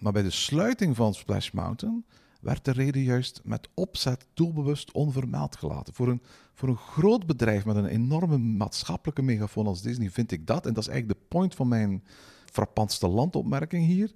[0.00, 2.04] Maar bij de sluiting van Splash Mountain
[2.40, 5.94] werd de reden juist met opzet doelbewust onvermeld gelaten.
[5.94, 6.22] Voor een,
[6.54, 10.72] voor een groot bedrijf met een enorme maatschappelijke megafoon als Disney vind ik dat, en
[10.74, 12.04] dat is eigenlijk de point van mijn
[12.44, 14.12] frappantste landopmerking hier,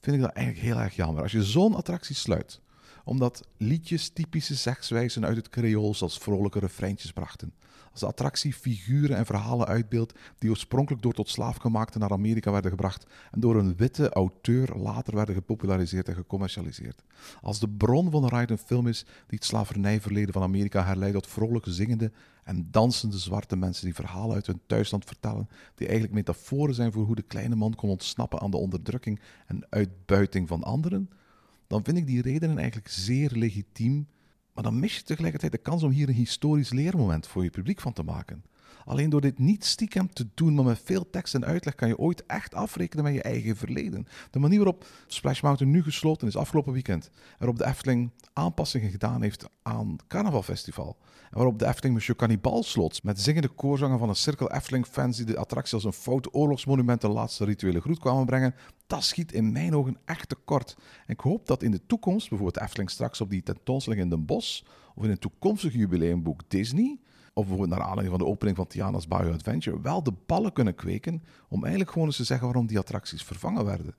[0.00, 1.22] vind ik dat eigenlijk heel erg jammer.
[1.22, 2.60] Als je zo'n attractie sluit,
[3.04, 7.52] omdat liedjes typische zegswijzen uit het creools als vrolijke refreintjes brachten.
[7.90, 12.70] Als de attractie figuren en verhalen uitbeeldt die oorspronkelijk door tot slaafgemaakten naar Amerika werden
[12.70, 17.02] gebracht en door een witte auteur later werden gepopulariseerd en gecommercialiseerd.
[17.40, 21.14] Als de bron van de ride een film is die het slavernijverleden van Amerika herleidt
[21.14, 22.12] tot vrolijke zingende
[22.44, 27.04] en dansende zwarte mensen die verhalen uit hun thuisland vertellen, die eigenlijk metaforen zijn voor
[27.04, 31.10] hoe de kleine man kon ontsnappen aan de onderdrukking en uitbuiting van anderen,
[31.66, 34.06] dan vind ik die redenen eigenlijk zeer legitiem.
[34.58, 37.80] Maar dan mis je tegelijkertijd de kans om hier een historisch leermoment voor je publiek
[37.80, 38.44] van te maken.
[38.84, 41.98] Alleen door dit niet stiekem te doen, maar met veel tekst en uitleg, kan je
[41.98, 44.06] ooit echt afrekenen met je eigen verleden.
[44.30, 48.90] De manier waarop Splash Mountain nu gesloten is afgelopen weekend, en waarop de Efteling aanpassingen
[48.90, 50.96] gedaan heeft aan het Carnavalfestival,
[51.30, 55.26] en waarop de Efteling Monsieur Cannibal sloot met zingende koorzangen van een cirkel Efteling-fans die
[55.26, 58.54] de attractie als een fout oorlogsmonument de laatste rituele groet kwamen brengen,
[58.86, 60.76] dat schiet in mijn ogen echt tekort.
[61.06, 64.24] En ik hoop dat in de toekomst, bijvoorbeeld Efteling straks op die tentoonstelling in Den
[64.24, 64.62] Bosch,
[64.94, 66.98] of in een toekomstig jubileumboek Disney,
[67.38, 70.74] of bijvoorbeeld naar aanleiding van de opening van Tiana's Bayou Adventure, wel de ballen kunnen
[70.74, 73.94] kweken om eigenlijk gewoon eens te zeggen waarom die attracties vervangen werden.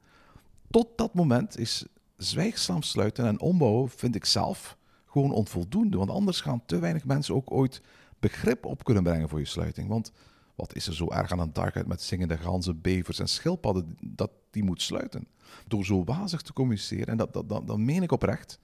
[0.69, 1.85] Tot dat moment is
[2.17, 5.97] zwijgzaam sluiten en ombouwen, vind ik zelf, gewoon onvoldoende.
[5.97, 7.81] Want anders gaan te weinig mensen ook ooit
[8.19, 9.87] begrip op kunnen brengen voor je sluiting.
[9.87, 10.11] Want
[10.55, 14.31] wat is er zo erg aan een darkheid met zingende ganzen, bevers en schildpadden dat
[14.51, 15.27] die moet sluiten?
[15.67, 18.59] Door zo wazig te communiceren, en dat, dat, dat, dat meen ik oprecht,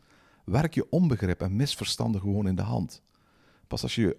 [0.45, 3.01] werk je onbegrip en misverstanden gewoon in de hand.
[3.67, 4.17] Pas als je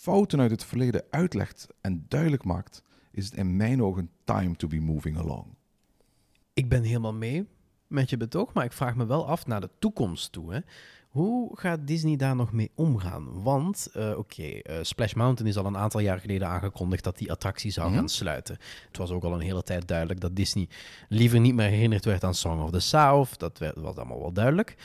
[0.00, 2.82] fouten uit het verleden uitlegt en duidelijk maakt,
[3.12, 5.44] is het in mijn ogen time to be moving along.
[6.52, 7.46] Ik ben helemaal mee
[7.86, 10.52] met je betoog, maar ik vraag me wel af naar de toekomst toe.
[10.52, 10.60] Hè.
[11.08, 13.42] Hoe gaat Disney daar nog mee omgaan?
[13.42, 17.30] Want, uh, oké, uh, Splash Mountain is al een aantal jaar geleden aangekondigd dat die
[17.30, 17.98] attractie zou Mhm.
[17.98, 18.58] gaan sluiten.
[18.86, 20.68] Het was ook al een hele tijd duidelijk dat Disney
[21.08, 23.38] liever niet meer herinnerd werd aan Song of the South.
[23.38, 24.76] Dat werd- was allemaal wel duidelijk.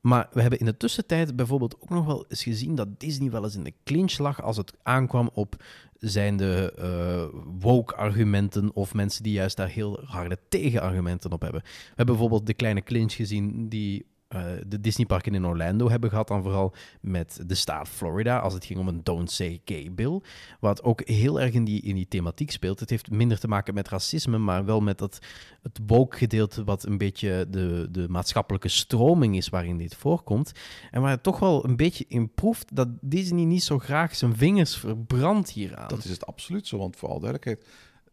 [0.00, 3.44] Maar we hebben in de tussentijd bijvoorbeeld ook nog wel eens gezien dat Disney wel
[3.44, 5.64] eens in de clinch lag als het aankwam op
[5.98, 11.60] zijn de eh, woke-argumenten of mensen die juist daar heel harde tegenargumenten op hebben.
[11.62, 16.28] We hebben bijvoorbeeld de kleine clinch gezien die eh, de Disneyparken in Orlando hebben gehad,
[16.28, 20.20] dan vooral met de staat Florida, als het ging om een Don't Say Gay bill.
[20.60, 22.80] Wat ook heel erg in die, in die thematiek speelt.
[22.80, 25.18] Het heeft minder te maken met racisme, maar wel met dat,
[25.62, 30.52] het woke-gedeelte, wat een beetje de, de maatschappelijke stroming is waarin dit voorkomt.
[30.90, 34.36] En waar het toch wel een beetje in proeft dat Disney niet zo graag zijn
[34.36, 35.88] vingers verbrandt hieraan.
[35.88, 37.66] Dat is het absoluut zo, want voor alle duidelijkheid,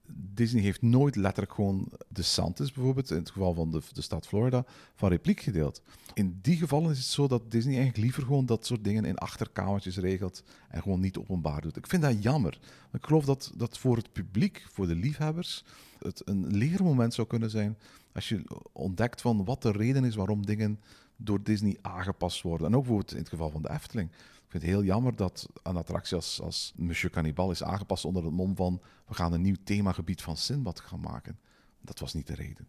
[0.07, 4.27] Disney heeft nooit letterlijk gewoon de Santis bijvoorbeeld, in het geval van de, de staat
[4.27, 4.65] Florida,
[4.95, 5.81] van repliek gedeeld.
[6.13, 9.17] In die gevallen is het zo dat Disney eigenlijk liever gewoon dat soort dingen in
[9.17, 11.77] achterkamertjes regelt en gewoon niet openbaar doet.
[11.77, 12.59] Ik vind dat jammer.
[12.91, 15.63] Ik geloof dat dat voor het publiek, voor de liefhebbers,
[15.99, 17.77] het een leermoment zou kunnen zijn
[18.13, 20.79] als je ontdekt van wat de reden is waarom dingen
[21.17, 22.67] door Disney aangepast worden.
[22.67, 24.09] En ook bijvoorbeeld in het geval van de Efteling.
[24.55, 28.23] Ik vind het heel jammer dat een attractie als, als Monsieur Cannibal is aangepast onder
[28.23, 31.39] het mom van we gaan een nieuw themagebied van Sinbad gaan maken.
[31.81, 32.67] Dat was niet de reden.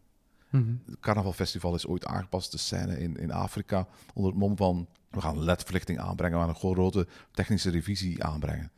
[0.51, 0.75] Mhm.
[0.87, 5.21] Het Carnavalfestival is ooit aangepast, de scène in, in Afrika, onder het mom van we
[5.21, 8.71] gaan ledverlichting aanbrengen, we gaan een grote technische revisie aanbrengen.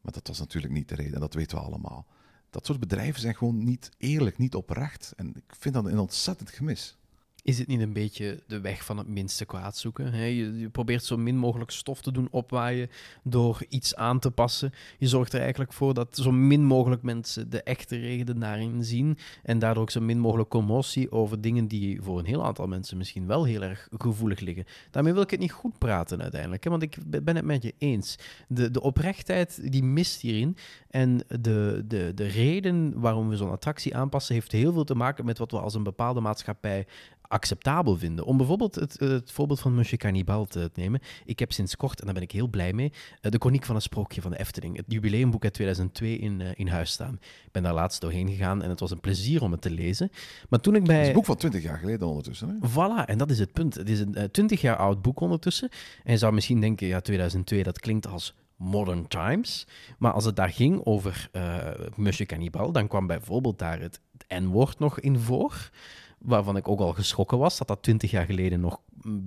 [0.00, 2.06] Maar dat was natuurlijk niet de reden, en dat weten we allemaal.
[2.50, 5.12] Dat soort bedrijven zijn gewoon niet eerlijk, niet oprecht.
[5.16, 6.96] En ik vind dat een ontzettend gemis.
[7.42, 10.16] Is het niet een beetje de weg van het minste kwaad zoeken?
[10.34, 12.90] Je, probeert zo min mogelijk stof te doen opwaaien
[13.22, 14.72] door iets aan te passen.
[14.98, 19.18] Je zorgt er eigenlijk voor dat zo min mogelijk mensen de echte reden daarin zien.
[19.42, 22.96] En daardoor ook zo min mogelijk commotie over dingen die voor een heel aantal mensen
[22.96, 24.64] misschien wel heel erg gevoelig liggen.
[24.90, 26.70] Daarmee wil ik het niet goed praten uiteindelijk, hè?
[26.70, 28.18] want ik be- ben het met je eens.
[28.48, 30.56] De, de oprechtheid die mist hierin.
[30.90, 35.24] En de, de, de reden waarom we zo'n attractie aanpassen heeft heel veel te maken
[35.24, 36.86] met wat we als een bepaalde maatschappij
[37.28, 38.24] acceptabel vinden.
[38.24, 41.00] Om bijvoorbeeld het, het voorbeeld van Monsieur Cannibal te nemen.
[41.24, 43.74] Ik heb sinds kort, en daar ben ik heel blij mee, eh, de Chroniek van
[43.74, 44.76] een Sprookje van de Efteling.
[44.76, 47.18] Het jubileumboek uit 2002 in, eh, in huis staan.
[47.20, 50.10] Ik ben daar laatst doorheen gegaan en het was een plezier om het te lezen.
[50.48, 51.06] Maar toen ik Het is bij...
[51.06, 52.48] een boek van 20 jaar geleden ondertussen.
[52.48, 52.68] Hè?
[52.68, 53.74] Voilà, en dat is het punt.
[53.74, 55.68] Het is een eh, 20 jaar oud boek ondertussen.
[56.04, 59.66] En je zou misschien denken, ja, 2002, dat klinkt als modern times.
[59.98, 61.56] Maar als het daar ging over eh
[61.96, 65.70] Monsieur Cannibal, dan kwam bijvoorbeeld daar het N-woord nog in voor.
[66.18, 68.80] Waarvan ik ook al geschrokken was, dat dat twintig jaar geleden nog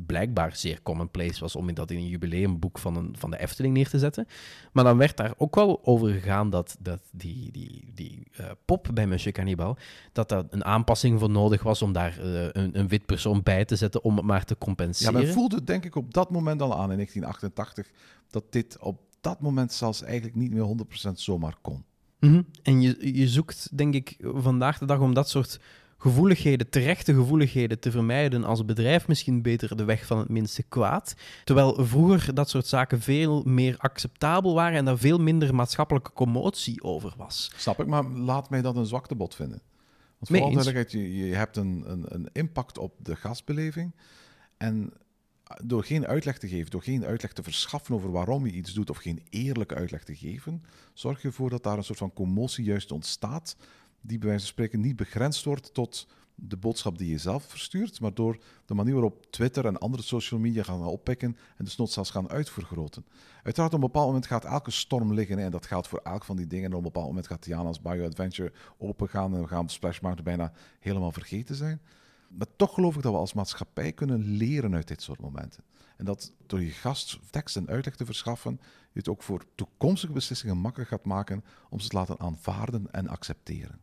[0.05, 3.89] blijkbaar zeer commonplace was om dat in een jubileumboek van, een, van de Efteling neer
[3.89, 4.27] te zetten.
[4.71, 8.89] Maar dan werd daar ook wel over gegaan dat, dat die, die, die uh, pop
[8.93, 9.77] bij Monsieur Cannibal,
[10.11, 13.65] dat daar een aanpassing voor nodig was om daar uh, een, een wit persoon bij
[13.65, 15.13] te zetten om het maar te compenseren.
[15.13, 17.87] Ja, men voelde denk ik op dat moment al aan in 1988
[18.29, 21.83] dat dit op dat moment zelfs eigenlijk niet meer 100% zomaar kon.
[22.19, 22.45] Mm -hmm.
[22.63, 25.59] En je, je zoekt, denk ik, vandaag de dag om dat soort
[26.01, 31.13] gevoeligheden, terechte gevoeligheden te vermijden als bedrijf misschien beter de weg van het minste kwaad.
[31.43, 36.83] Terwijl vroeger dat soort zaken veel meer acceptabel waren en daar veel minder maatschappelijke commotie
[36.83, 37.51] over was.
[37.55, 39.61] Snap ik, maar laat mij dat een zwaktebod vinden.
[40.17, 43.95] Want vooral duidelijkheid, je, je hebt een, een, een impact op de gastbeleving.
[44.57, 44.93] En
[45.63, 48.89] door geen uitleg te geven, door geen uitleg te verschaffen over waarom je iets doet,
[48.89, 52.65] of geen eerlijke uitleg te geven, zorg je ervoor dat daar een soort van commotie
[52.65, 53.55] juist ontstaat,
[54.01, 57.99] die bij wijze van spreken niet begrensd wordt tot de boodschap die je zelf verstuurt,
[57.99, 62.09] maar door de manier waarop Twitter en andere social media gaan oppikken en dus zelfs
[62.09, 63.05] gaan uitvergroten.
[63.43, 66.35] Uiteraard, op een bepaald moment gaat elke storm liggen en dat geldt voor elk van
[66.35, 66.65] die dingen.
[66.65, 70.37] En op een bepaald moment gaat Tiana's Bio Adventure opengaan en we gaan Splash Mountain
[70.37, 71.81] bijna helemaal vergeten zijn.
[72.29, 75.63] Maar toch geloof ik dat we als maatschappij kunnen leren uit dit soort momenten.
[75.97, 78.59] En dat door je gast tekst en uitleg te verschaffen,
[78.91, 83.07] je het ook voor toekomstige beslissingen makkelijk gaat maken om ze te laten aanvaarden en
[83.07, 83.81] accepteren.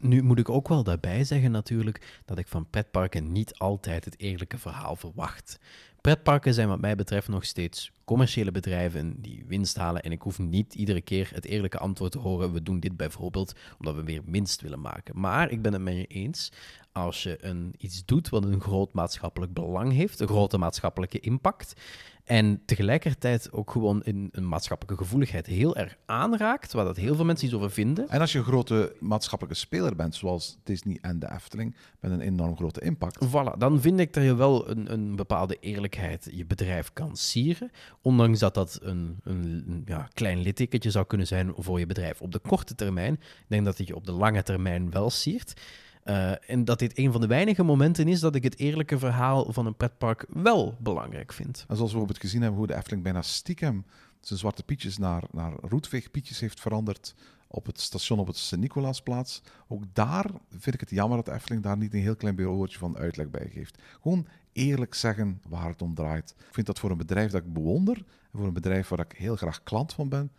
[0.00, 4.18] Nu moet ik ook wel daarbij zeggen natuurlijk dat ik van pretparken niet altijd het
[4.18, 5.58] eerlijke verhaal verwacht.
[6.00, 10.38] Pretparken zijn wat mij betreft nog steeds commerciële bedrijven die winst halen en ik hoef
[10.38, 12.52] niet iedere keer het eerlijke antwoord te horen.
[12.52, 15.20] We doen dit bijvoorbeeld omdat we weer winst willen maken.
[15.20, 16.52] Maar ik ben het met je eens
[16.92, 21.80] als je een, iets doet wat een groot maatschappelijk belang heeft, een grote maatschappelijke impact,
[22.28, 27.24] en tegelijkertijd ook gewoon in een maatschappelijke gevoeligheid heel erg aanraakt, waar dat heel veel
[27.24, 28.08] mensen iets over vinden.
[28.08, 32.20] En als je een grote maatschappelijke speler bent, zoals Disney en de Efteling, met een
[32.20, 33.26] enorm grote impact.
[33.26, 37.70] Voilà, dan vind ik dat je wel een, een bepaalde eerlijkheid je bedrijf kan sieren,
[38.02, 42.32] ondanks dat dat een, een, ja, klein littekentje zou kunnen zijn voor je bedrijf op
[42.32, 43.12] de korte termijn.
[43.12, 45.60] Ik denk dat het je op de lange termijn wel siert.
[46.08, 49.52] Uh, en dat dit een van de weinige momenten is dat ik het eerlijke verhaal
[49.52, 51.64] van een pretpark wel belangrijk vind.
[51.68, 53.84] En zoals we bijvoorbeeld gezien hebben hoe de Efteling bijna stiekem
[54.20, 57.14] zijn zwarte pietjes naar, naar roetveegpietjes heeft veranderd
[57.46, 59.42] op het station op het Sint-Nicolaasplaats.
[59.68, 62.78] Ook daar vind ik het jammer dat de Efteling daar niet een heel klein woordje
[62.78, 63.82] van uitleg bij geeft.
[64.02, 66.34] Gewoon eerlijk zeggen waar het om draait.
[66.38, 69.12] Ik vind dat voor een bedrijf dat ik bewonder en voor een bedrijf waar ik
[69.16, 70.32] heel graag klant van ben,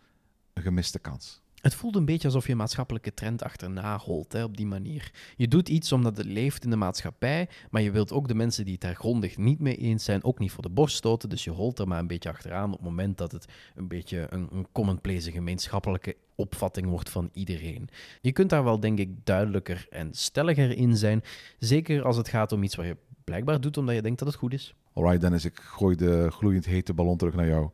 [0.52, 1.42] een gemiste kans.
[1.60, 5.10] Het voelt een beetje alsof je een maatschappelijke trend achterna holt hè, op die manier.
[5.36, 8.64] Je doet iets omdat het leeft in de maatschappij, maar je wilt ook de mensen
[8.64, 11.28] die het daar grondig niet mee eens zijn ook niet voor de borst stoten.
[11.28, 13.44] Dus je holt er maar een beetje achteraan op het moment dat het
[13.74, 17.88] een beetje een, een commonplace gemeenschappelijke opvatting wordt van iedereen.
[18.20, 21.22] Je kunt daar wel, denk ik, duidelijker en stelliger in zijn.
[21.58, 24.36] Zeker als het gaat om iets waar je blijkbaar doet omdat je denkt dat het
[24.36, 24.74] goed is.
[24.92, 27.70] Alright, Dennis, ik gooi de gloeiend hete ballon terug naar jou.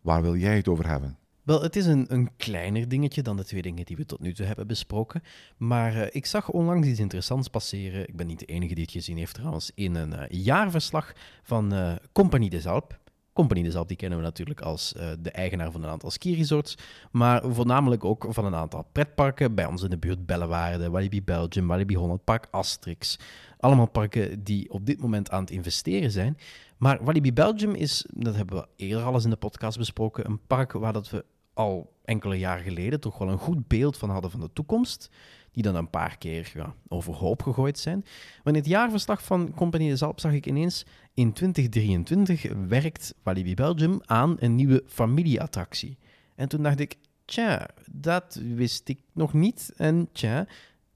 [0.00, 1.18] Waar wil jij het over hebben?
[1.46, 4.34] Wel, het is een, een kleiner dingetje dan de twee dingen die we tot nu
[4.34, 5.22] toe hebben besproken.
[5.56, 8.08] Maar uh, ik zag onlangs iets interessants passeren.
[8.08, 9.70] Ik ben niet de enige die het gezien heeft trouwens.
[9.74, 12.96] In een uh, jaarverslag van uh, Compagnie des Alpes.
[13.32, 16.74] Compagnie des Alpes die kennen we natuurlijk als de eigenaar van een aantal skiresorts.
[17.10, 19.54] Maar voornamelijk ook van een aantal pretparken.
[19.54, 23.18] Bij ons in de buurt Bellewaarde, Walibi Belgium, Walibi Holland, Park Asterix.
[23.58, 26.38] Allemaal parken die op dit moment aan het investeren zijn.
[26.76, 30.40] Maar Walibi Belgium is, dat hebben we eerder al eens in de podcast besproken, een
[30.46, 31.24] park waar dat we
[31.56, 35.10] al enkele jaren geleden toch wel een goed beeld van hadden van de toekomst.
[35.50, 38.04] Die dan een paar keer ja, overhoop gegooid zijn.
[38.44, 40.84] Maar in het jaarverslag van Compagnie de Zalp zag ik ineens...
[41.14, 45.98] In 2023 werkt Walibi Belgium aan een nieuwe familieattractie.
[46.34, 49.72] En toen dacht ik, tja, dat wist ik nog niet.
[49.76, 50.46] En tja,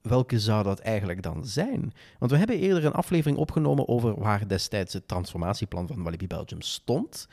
[0.01, 1.93] welke zou dat eigenlijk dan zijn?
[2.19, 6.61] Want we hebben eerder een aflevering opgenomen over waar destijds het transformatieplan van Walibi Belgium
[6.61, 7.27] stond.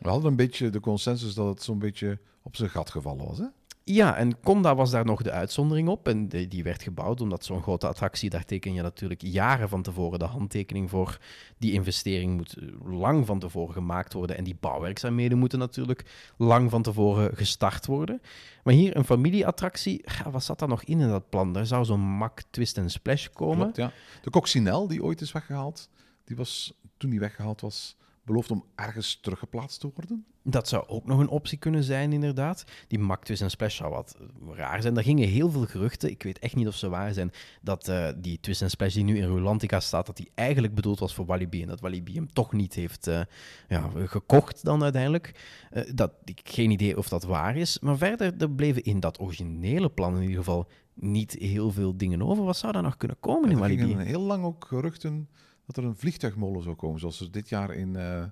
[0.00, 3.38] We hadden een beetje de consensus dat het zo'n beetje op zijn gat gevallen was,
[3.38, 3.46] hè?
[3.84, 6.08] Ja, en Conda was daar nog de uitzondering op.
[6.08, 10.18] En die werd gebouwd omdat zo'n grote attractie, daar teken je natuurlijk jaren van tevoren.
[10.18, 11.18] De handtekening voor
[11.58, 14.36] die investering moet lang van tevoren gemaakt worden.
[14.36, 18.20] En die bouwwerkzaamheden moeten natuurlijk lang van tevoren gestart worden.
[18.62, 21.52] Maar hier een familieattractie, wat zat daar nog in in dat plan?
[21.52, 23.72] Daar zou zo'n mak twist en splash komen.
[23.72, 23.92] Klopt, ja.
[24.22, 25.88] De Coccinelle, die ooit is weggehaald,
[26.24, 27.96] die was, toen die weggehaald was,
[28.30, 30.24] beloofd om ergens teruggeplaatst te worden.
[30.42, 32.64] Dat zou ook nog een optie kunnen zijn, inderdaad.
[32.88, 34.16] Die Mac Twist en Splash zou wat
[34.50, 34.94] raar zijn.
[34.94, 38.08] Daar gingen heel veel geruchten, ik weet echt niet of ze waar zijn, dat uh,
[38.16, 41.26] die Twist en Splash die nu in Rulantica staat, dat die eigenlijk bedoeld was voor
[41.26, 43.20] Walibi en dat Walibi hem toch niet heeft uh,
[43.68, 45.34] ja, gekocht dan uiteindelijk.
[45.72, 47.78] Uh, dat, ik geen idee of dat waar is.
[47.78, 52.22] Maar verder, er bleven in dat originele plan in ieder geval niet heel veel dingen
[52.22, 52.44] over.
[52.44, 53.82] Wat zou daar nog kunnen komen in er Walibi?
[53.82, 55.28] gingen heel lang ook geruchten
[55.74, 58.28] dat er een vliegtuigmolen zou komen, zoals er dit jaar in ehm,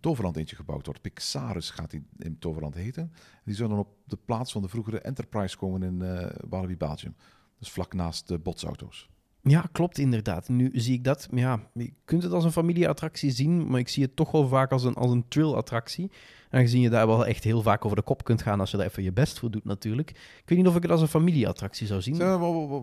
[0.00, 1.00] Toverland eentje gebouwd wordt.
[1.00, 3.12] Pixarus gaat die in Toverland heten.
[3.44, 7.14] Die zou dan op de plaats van de vroegere Enterprise komen in eh Walibi Belgium.
[7.58, 9.08] Dus vlak naast de botsauto's.
[9.42, 10.48] Ja, klopt inderdaad.
[10.48, 11.28] Nu zie ik dat.
[11.30, 14.72] Ja, je kunt het als een familieattractie zien, maar ik zie het toch wel vaak
[14.72, 16.10] als een, als een thrill-attractie.
[16.50, 18.84] Aangezien je daar wel echt heel vaak over de kop kunt gaan als je er
[18.84, 20.10] even je best voor doet natuurlijk.
[20.10, 22.22] Ik weet niet of ik het als een familieattractie zou zien.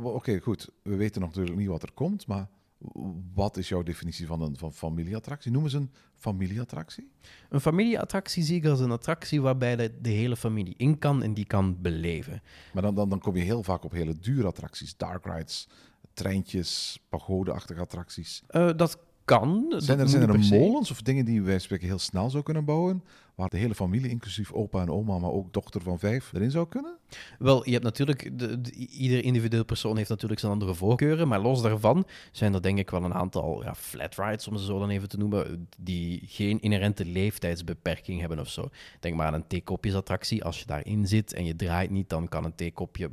[0.04, 0.70] Oké, goed.
[0.84, 2.50] We weten nog natuurlijk niet wat er komt, maar
[3.34, 5.52] wat is jouw definitie van een van familieattractie?
[5.52, 7.12] Noemen ze een familieattractie?
[7.50, 11.34] Een familieattractie zie ik als een attractie waarbij de, de hele familie in kan en
[11.34, 12.42] die kan beleven.
[12.74, 14.98] Maar dan, dan, dan kom je heel vaak op hele dure attracties.
[14.98, 15.68] Dark rides,
[16.14, 18.44] treintjes, pagode-achtige attracties.
[18.48, 19.74] Eh, dat kan.
[19.78, 23.04] Zijn er, zijn er molens of dingen die wij spreken heel snel zou kunnen bouwen?
[23.36, 26.68] Waar de hele familie, inclusief opa en oma, maar ook dochter van vijf, erin zou
[26.68, 26.98] kunnen?
[27.40, 31.40] Wel, je hebt natuurlijk, de, de- ieder individueel persoon heeft natuurlijk zijn andere voorkeuren, maar
[31.40, 34.80] los daarvan zijn er denk ik wel een aantal ja, flat rides, om ze zo
[34.80, 38.70] dan even te noemen, die geen inherente leeftijdsbeperking hebben of zo.
[39.00, 40.44] Denk maar aan een theekopjesattractie.
[40.44, 43.10] Als je daarin zit en je draait niet, dan kan een theekopje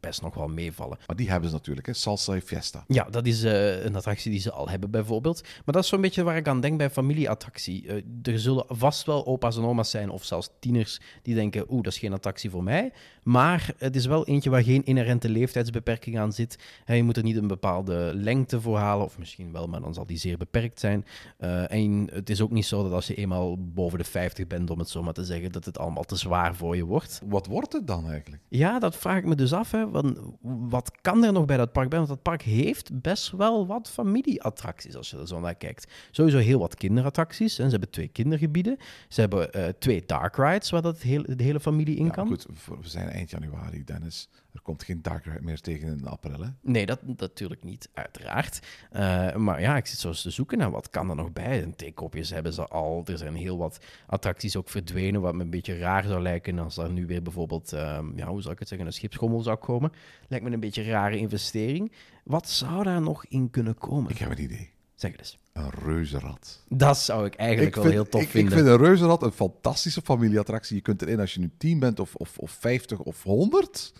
[0.00, 0.98] best nog wel meevallen.
[1.06, 1.92] Maar die hebben ze natuurlijk, hè?
[1.92, 2.84] Salsa Fiesta.
[2.88, 5.42] Ja, dat is eh, een attractie die ze al hebben bijvoorbeeld.
[5.42, 7.86] Maar dat is zo'n beetje waar ik aan denk bij familieattractie.
[7.86, 11.82] Eh, er zullen vast wel opa's en oma's zijn, of zelfs tieners, die denken, oeh,
[11.82, 12.92] dat is geen attractie voor mij.
[13.22, 16.58] Maar het is wel eentje waar geen inherente leeftijdsbeperking aan zit.
[16.86, 20.06] Je moet er niet een bepaalde lengte voor halen, of misschien wel, maar dan zal
[20.06, 21.04] die zeer beperkt zijn.
[21.38, 24.70] Eh, en het is ook niet zo dat als je eenmaal boven de 50 bent,
[24.70, 27.20] om het zo maar te zeggen, dat het allemaal te zwaar voor je wordt.
[27.26, 28.42] Wat wordt het dan eigenlijk?
[28.48, 29.70] Ja, dat vraag ik me dus af.
[29.70, 29.90] Hè.
[29.90, 31.98] Want wat kan er nog bij dat park bij?
[31.98, 35.92] Want dat park heeft best wel wat familieattracties, als je er zo naar kijkt.
[36.10, 37.56] Sowieso heel wat kinderattracties.
[37.56, 37.64] Hè.
[37.64, 38.76] Ze hebben twee kindergebieden.
[39.08, 42.26] Ze hebben eh, twee dark rides, waar dat heel, de hele familie in Ja, kan.
[42.26, 44.28] goed, we zijn eind januari, Dennis.
[44.52, 46.48] Er komt geen dark ride meer tegen in april, hè?
[46.60, 48.58] Nee, dat natuurlijk niet, uiteraard.
[48.90, 51.62] Eh, maar ja, ik zit zo eens te zoeken naar wat kan er nog bij.
[51.62, 53.02] Een theekopjes hebben ze al.
[53.06, 56.76] Er zijn heel wat attracties ook verdwenen, wat me een beetje raar zou lijken als
[56.76, 59.92] er nu weer bijvoorbeeld, ehm, ja, hoe zou ik het zeggen, een schipschommel zou komen.
[60.28, 61.92] Lijkt me een beetje een rare investering.
[62.24, 64.10] Wat zou daar nog in kunnen komen?
[64.10, 64.72] Ik heb een idee.
[64.94, 65.38] Zeg het eens.
[65.52, 66.62] Een reuzenrad.
[66.68, 68.52] Dat zou ik eigenlijk wel heel tof ik, vinden.
[68.52, 70.76] Ik vind een reuzenrad een fantastische familieattractie.
[70.76, 73.92] Je kunt erin als je nu 10 bent of, of, of 50 of 100.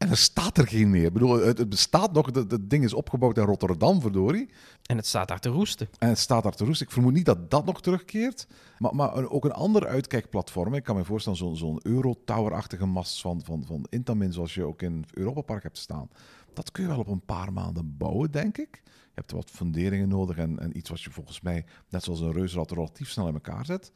[0.00, 1.04] En er staat er geen meer.
[1.04, 2.26] Ik bedoel, het, het bestaat nog.
[2.34, 4.50] Het ding is opgebouwd in Rotterdam, verdorie.
[4.86, 5.88] En het staat daar te roesten.
[5.98, 6.80] En het staat daar te roest.
[6.80, 8.46] Ik vermoed niet dat dat nog terugkeert.
[8.78, 10.74] Maar, maar ook een ander uitkijkplatform.
[10.74, 14.82] Ik kan me voorstellen, zo'n zo'n Eurotower-achtige mast van, van, van Intamin, zoals je ook
[14.82, 16.08] in het Europa Park hebt staan.
[16.52, 18.80] Dat kun je wel op een paar maanden bouwen, denk ik.
[18.84, 22.32] Je hebt wat funderingen nodig en, en iets wat je volgens mij, net zoals een
[22.32, 23.92] reuzenrad, relatief snel in elkaar zet.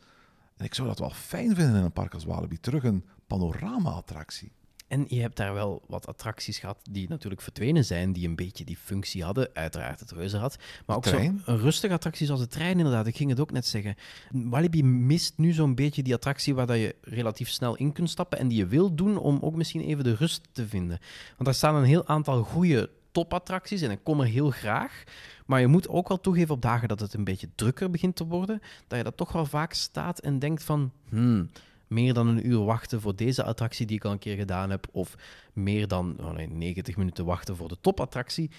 [0.57, 2.61] En ik zou dat wel fijn vinden in een park als Walibi.
[2.61, 4.53] Terug een panorama-attractie.
[4.89, 8.65] En je hebt daar wel wat attracties gehad die natuurlijk verdwenen zijn, die een beetje
[8.65, 9.49] die functie hadden.
[9.53, 10.57] Uiteraard het reuzenrad.
[10.87, 11.43] Maar ook trein?
[11.45, 13.07] zo een rustige attractie zoals de trein inderdaad.
[13.07, 13.95] Ik ging het ook net zeggen.
[14.31, 18.39] Walibi mist nu zo'n beetje die attractie waar dat je relatief snel in kunt stappen
[18.39, 20.99] en die je wil doen om ook misschien even de rust te vinden.
[21.29, 25.05] Want daar staan een heel aantal goede topattracties en ik kom er heel graag.
[25.47, 28.27] Maar je moet ook wel toegeven op dagen dat het een beetje drukker begint te
[28.27, 30.93] worden, dat je dat toch wel vaak staat en denkt van...
[31.09, 31.51] Hmm,
[31.87, 34.87] meer dan een uur wachten voor deze attractie die ik al een keer gedaan heb,
[34.93, 35.15] of
[35.53, 38.51] meer dan oh nee, 90 minuten wachten voor de topattractie,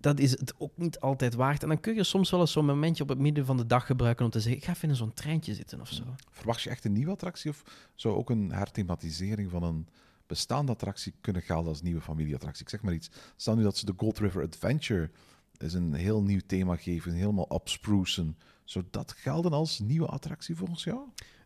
[0.00, 1.62] dat is het ook niet altijd waard.
[1.62, 3.86] En dan kun je soms wel eens zo'n momentje op het midden van de dag
[3.86, 6.02] gebruiken om te zeggen, ik ga even in zo'n treintje zitten of zo.
[6.30, 7.62] Verwacht je echt een nieuwe attractie of
[7.94, 9.88] zou ook een herthematisering van een
[10.26, 12.62] bestaande attractie kunnen gelden als nieuwe familieattractie?
[12.62, 13.10] Ik zeg maar iets.
[13.36, 15.10] Stel nu dat ze de Gold River Adventure
[15.56, 18.36] is een heel nieuw thema geven, helemaal upsprucen.
[18.64, 21.00] Zou dat gelden als nieuwe attractie volgens jou?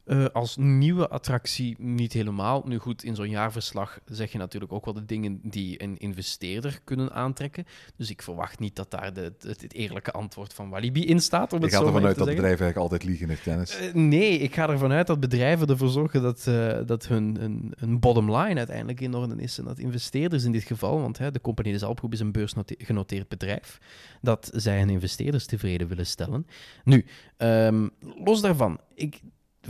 [0.05, 2.63] Eh, als nieuwe attractie niet helemaal.
[2.67, 6.81] Nu goed, in zo'n jaarverslag zeg je natuurlijk ook wel de dingen die een investeerder
[6.85, 7.65] kunnen aantrekken.
[7.97, 11.53] Dus ik verwacht niet dat daar de, het, het eerlijke antwoord van Walibi in staat.
[11.53, 12.35] Om Je het gaat ervan uit dat zeggen.
[12.35, 13.77] bedrijven eigenlijk altijd liegen, heeft Dennis.
[13.77, 17.73] Eh, nee, ik ga ervan uit dat bedrijven ervoor zorgen dat, eh, dat hun, hun,
[17.79, 19.59] hun bottom line uiteindelijk in orde is.
[19.59, 23.29] En dat investeerders in dit geval, want hè, de Compagnie de Zalpgroep is een beursgenoteerd
[23.29, 23.79] bedrijf,
[24.21, 26.47] dat zij hun investeerders tevreden willen stellen.
[26.85, 27.05] Nu,
[27.37, 27.89] ehm,
[28.25, 29.21] los daarvan, ik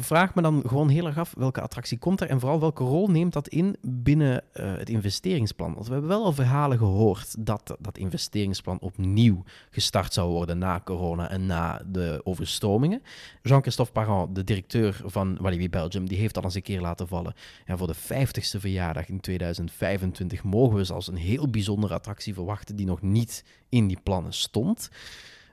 [0.01, 3.09] vraag me dan gewoon heel erg af welke attractie komt er en vooral welke rol
[3.09, 5.75] neemt dat in binnen eh, het investeringsplan.
[5.75, 10.81] Want we hebben wel al verhalen gehoord dat dat investeringsplan opnieuw gestart zou worden na
[10.85, 13.03] corona en na de overstromingen.
[13.43, 17.35] Jean-Christophe Parent, de directeur van Walibi Belgium, die heeft al eens een keer laten vallen.
[17.67, 22.77] Ja, voor de 50ste verjaardag in 2025 mogen we zelfs een heel bijzondere attractie verwachten
[22.77, 24.91] die nog niet in die plannen stond.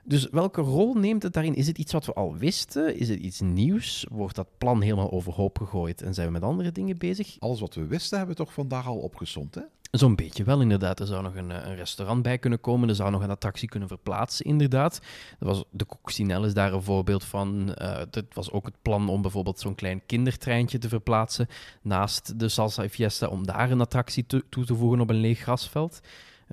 [0.04, 1.54] Dus welke rol neemt het daarin?
[1.54, 2.96] Is het iets wat we al wisten?
[2.96, 4.06] Is het iets nieuws?
[4.10, 7.36] Wordt dat plan helemaal overhoop gegooid en zijn we met andere dingen bezig?
[7.38, 9.62] Alles wat we wisten hebben we toch vandaag al opgezond, hè?
[9.90, 11.00] Zo'n beetje wel, inderdaad.
[11.00, 12.88] Er zou nog een, eh, een, restaurant bij kunnen komen.
[12.88, 15.00] Er zou nog een attractie kunnen verplaatsen, inderdaad.
[15.38, 17.74] Dat was, de Coccinelle is daar een voorbeeld van.
[17.80, 21.48] Uh, het was ook het plan om bijvoorbeeld zo'n klein kindertreintje te verplaatsen
[21.82, 26.00] naast de Salsa Fiesta, om daar een attractie toe te voegen op een leeg grasveld.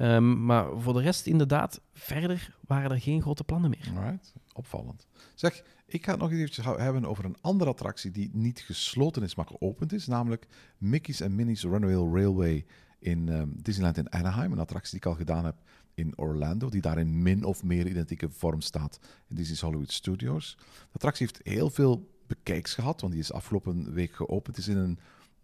[0.01, 3.91] Um, maar voor de rest, inderdaad, verder waren er geen grote plannen meer.
[3.95, 5.07] Alright, opvallend.
[5.35, 9.35] Zeg, ik ga het nog even hebben over een andere attractie die niet gesloten is,
[9.35, 10.07] maar geopend is.
[10.07, 12.65] Namelijk Mickey's and Minnie's Runaway Railway
[12.99, 14.51] in um, Disneyland in Anaheim.
[14.51, 15.55] Een attractie die ik al gedaan heb
[15.93, 20.57] in Orlando, die daar in min of meer identieke vorm staat in Disney's Hollywood Studios.
[20.59, 24.55] De attractie heeft heel veel bekijks gehad, want die is afgelopen week geopend.
[24.55, 24.99] Het is in een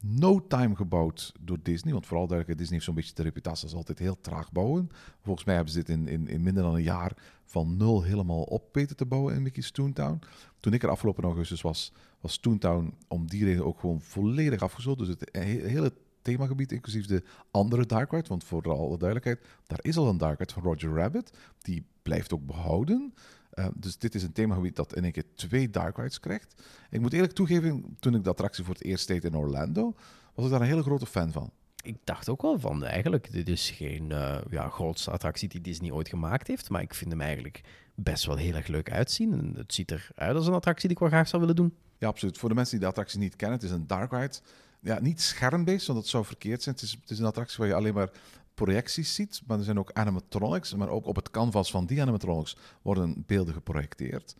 [0.05, 1.93] no time gebouwd door Disney.
[1.93, 4.89] Want vooral duidelijk, Disney heeft zo'n beetje de reputatie als altijd heel traag bouwen.
[5.21, 8.41] Volgens mij hebben ze dit in, in, in minder dan een jaar van nul helemaal
[8.41, 10.19] op weten te bouwen in Mickey's Toontown.
[10.59, 15.05] Toen ik er afgelopen augustus was, was Toontown om die reden ook gewoon volledig afgesloten.
[15.05, 15.29] Dus het
[15.65, 18.27] hele themagebied, inclusief de andere Dark Ride.
[18.27, 21.37] Want voor alle duidelijkheid, daar is al een Dark Ride van Roger Rabbit.
[21.61, 23.13] Die blijft ook behouden.
[23.55, 26.61] Uh, dus dit is een themagebied dat in één keer twee Dark Rides krijgt.
[26.89, 29.95] Ik moet eerlijk toegeven, toen ik de attractie voor het eerst deed in Orlando,
[30.33, 31.51] was ik daar een hele grote fan van.
[31.83, 35.91] Ik dacht ook wel van, eigenlijk, dit is geen uh, ja, grootste attractie die Disney
[35.91, 37.61] ooit gemaakt heeft, maar ik vind hem eigenlijk
[37.95, 39.33] best wel heel erg leuk uitzien.
[39.33, 41.73] En het ziet eruit als een attractie die ik wel graag zou willen doen.
[41.97, 42.37] Ja, absoluut.
[42.37, 44.39] Voor de mensen die de attractie niet kennen, het is een Dark Ride
[44.83, 46.75] ja, niet schermbeest, want dat zou verkeerd zijn.
[46.75, 48.09] Het is, het is een attractie waar je alleen maar
[48.53, 52.57] projecties ziet, maar er zijn ook animatronics, maar ook op het canvas van die animatronics
[52.81, 54.35] worden beelden geprojecteerd.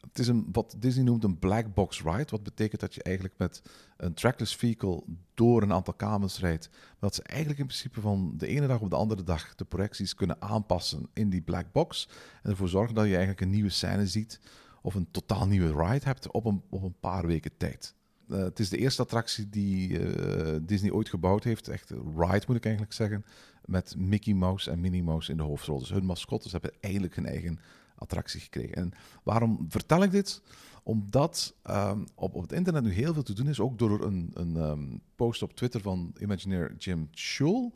[0.00, 3.38] Het is een, wat Disney noemt een black box ride, wat betekent dat je eigenlijk
[3.38, 3.62] met
[3.96, 5.02] een trackless vehicle
[5.34, 6.68] door een aantal kamers rijdt.
[6.70, 9.64] Maar dat ze eigenlijk in principe van de ene dag op de andere dag de
[9.64, 12.08] projecties kunnen aanpassen in die black box
[12.42, 14.40] en ervoor zorgen dat je eigenlijk een nieuwe scène ziet
[14.82, 17.94] of een totaal nieuwe ride hebt op een, op een paar weken tijd.
[18.28, 21.68] Uh, het is de eerste attractie die uh, Disney ooit gebouwd heeft.
[21.68, 23.24] Echt ride moet ik eigenlijk zeggen.
[23.64, 25.78] Met Mickey Mouse en Minnie Mouse in de hoofdrol.
[25.78, 27.58] Dus hun mascottes hebben eindelijk een eigen
[27.94, 28.74] attractie gekregen.
[28.74, 30.42] En waarom vertel ik dit?
[30.82, 33.60] Omdat um, op, op het internet nu heel veel te doen is.
[33.60, 37.74] Ook door een, een um, post op Twitter van Imagineer Jim Schul.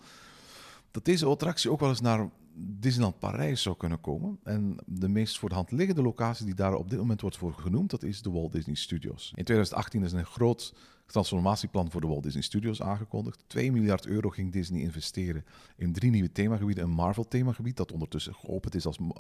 [0.91, 2.31] Dat deze attractie ook wel eens naar
[2.63, 4.39] Disneyland Parijs zou kunnen komen.
[4.43, 7.53] En de meest voor de hand liggende locatie die daar op dit moment wordt voor
[7.53, 9.33] genoemd, dat is de Walt Disney Studios.
[9.35, 10.75] In 2018 is een groot
[11.07, 13.45] transformatieplan voor de Walt Disney Studios aangekondigd.
[13.47, 15.45] 2 miljard euro ging Disney investeren
[15.77, 16.85] in drie nieuwe themagebieden.
[16.85, 19.11] Een Marvel-themagebied dat ondertussen geopend is als uh,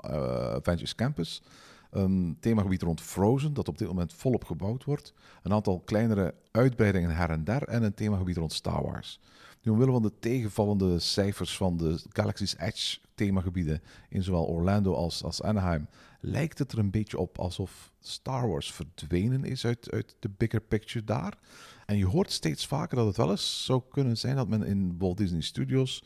[0.54, 1.42] Avengers Campus.
[1.90, 5.14] Een themagebied rond Frozen, dat op dit moment volop gebouwd wordt.
[5.42, 7.62] Een aantal kleinere uitbreidingen her en der.
[7.62, 9.20] En een themagebied rond Star Wars.
[9.62, 15.22] Nu, omwille van de tegenvallende cijfers van de Galaxy's Edge themagebieden in zowel Orlando als,
[15.24, 15.88] als Anaheim,
[16.20, 20.60] lijkt het er een beetje op alsof Star Wars verdwenen is uit, uit de bigger
[20.60, 21.38] picture daar.
[21.86, 24.98] En je hoort steeds vaker dat het wel eens zou kunnen zijn dat men in
[24.98, 26.04] Walt Disney Studios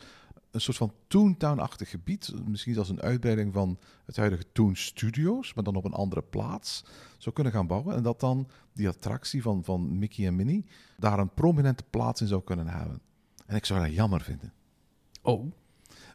[0.51, 5.65] een soort van Toontown-achtig gebied, misschien als een uitbreiding van het huidige Toon Studios, maar
[5.65, 6.85] dan op een andere plaats,
[7.19, 7.97] zou kunnen gaan bouwen.
[7.97, 10.67] En dat dan die attractie van, van Mickey en Minnie
[10.99, 13.01] daar een prominente plaats in zou kunnen hebben.
[13.47, 14.53] En ik zou dat jammer vinden.
[15.23, 15.53] Oh.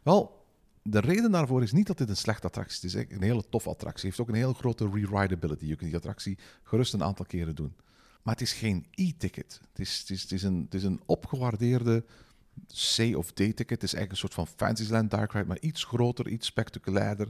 [0.02, 0.46] Wel,
[0.82, 2.94] de reden daarvoor is niet dat dit een slechte attractie is.
[2.94, 4.08] Het is een hele toffe attractie.
[4.08, 5.64] Het heeft ook een hele grote re-rideability.
[5.64, 7.74] Je kunt die attractie gerust een aantal keren doen.
[8.22, 9.60] Maar het is geen e-ticket.
[9.68, 12.04] Het is, het, is, het, is een, het is een opgewaardeerde
[12.66, 13.70] C- of D-ticket.
[13.70, 17.28] Het is eigenlijk een soort van Fantasyland Dark Ride, maar iets groter, iets spectaculairder.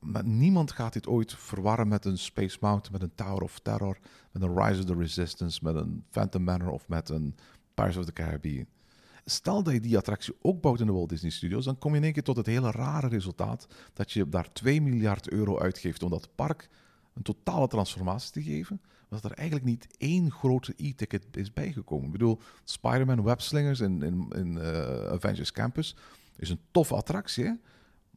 [0.00, 3.98] Maar niemand gaat dit ooit verwarren met een Space Mountain, met een Tower of Terror,
[4.30, 7.36] met een Rise of the Resistance, met een Phantom Manor of met een
[7.74, 8.66] Pirates of the Caribbean.
[9.24, 11.96] Stel dat je die attractie ook bouwt in de Walt Disney Studios, dan kom je
[11.96, 16.02] in één keer tot het hele rare resultaat dat je daar 2 miljard euro uitgeeft
[16.02, 16.68] om dat park
[17.14, 22.06] een totale transformatie te geven, maar dat er eigenlijk niet één grote e-ticket is bijgekomen.
[22.06, 25.96] Ik bedoel, Spider-Man Webslingers in, in, in uh, Avengers Campus
[26.36, 27.60] is een toffe attractie,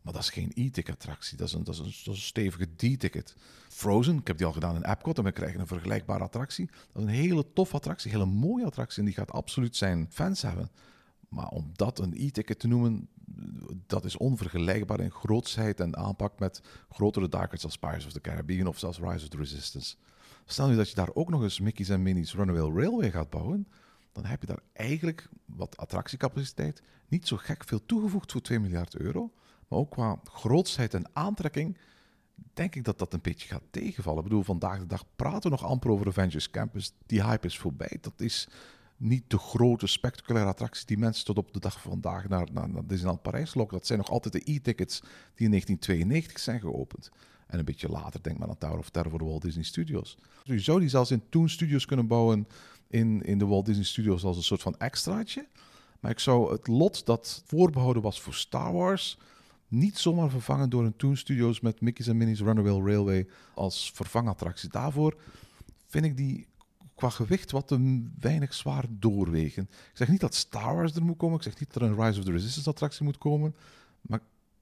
[0.02, 2.16] maar dat is geen e-ticket attractie, dat is een, dat is een, dat is een
[2.16, 3.36] stevige D-ticket.
[3.70, 6.66] Frozen, ik heb die al gedaan in Epcot en we krijgen een vergelijkbare attractie.
[6.66, 10.08] Dat is een hele toffe attractie, een hele mooie attractie en die gaat absoluut zijn
[10.10, 10.70] fans hebben.
[11.30, 13.10] Maar om dat een e-ticket te noemen,
[13.86, 18.68] dat is onvergelijkbaar in grootsheid en aanpak met grotere darkers als Pirates of the Caribbean
[18.68, 19.96] of zelfs Rise of the Resistance.
[20.46, 23.68] Stel nu dat je daar ook nog eens Mickey's en Minnie's Runaway Railway gaat bouwen,
[24.12, 28.96] dan heb je daar eigenlijk wat attractiecapaciteit niet zo gek veel toegevoegd voor 2 miljard
[28.96, 29.32] euro.
[29.68, 31.78] Maar ook qua grootsheid en aantrekking
[32.54, 34.24] denk ik dat dat een beetje gaat tegenvallen.
[34.24, 36.94] Ik bedoel, vandaag de dag praten we nog amper over Avengers Campus.
[37.06, 37.98] Die hype is voorbij.
[38.02, 38.48] Dat is
[38.98, 42.70] niet de grote, spectaculaire attractie die mensen tot op de dag van vandaag naar, naar,
[42.70, 43.78] naar Disneyland Parijs lokken.
[43.78, 45.00] Dat zijn nog altijd de e-tickets
[45.36, 47.12] die in 1992 zijn geopend.
[47.48, 50.18] En een beetje later denk maar aan Tower of Terror voor de Walt Disney Studios.
[50.44, 52.48] Dus je zou die zelfs in Toon Studios kunnen bouwen
[52.88, 55.48] in, in de Walt Disney Studios als een soort van extraatje.
[56.00, 59.18] Maar ik zou het lot dat voorbehouden was voor Star Wars
[59.68, 64.70] niet zomaar vervangen door een Toon Studios met Mickey's en Minnie's Runaway Railway als vervangattractie.
[64.70, 65.18] Daarvoor
[65.88, 66.48] vind ik die
[66.98, 69.64] qua gewicht wat te weinig zwaar doorwegen.
[69.64, 72.04] Ik zeg niet dat Star Wars er moet komen, ik zeg niet dat er een
[72.04, 73.56] Rise of the Resistance attractie moet komen,
[74.02, 74.20] maar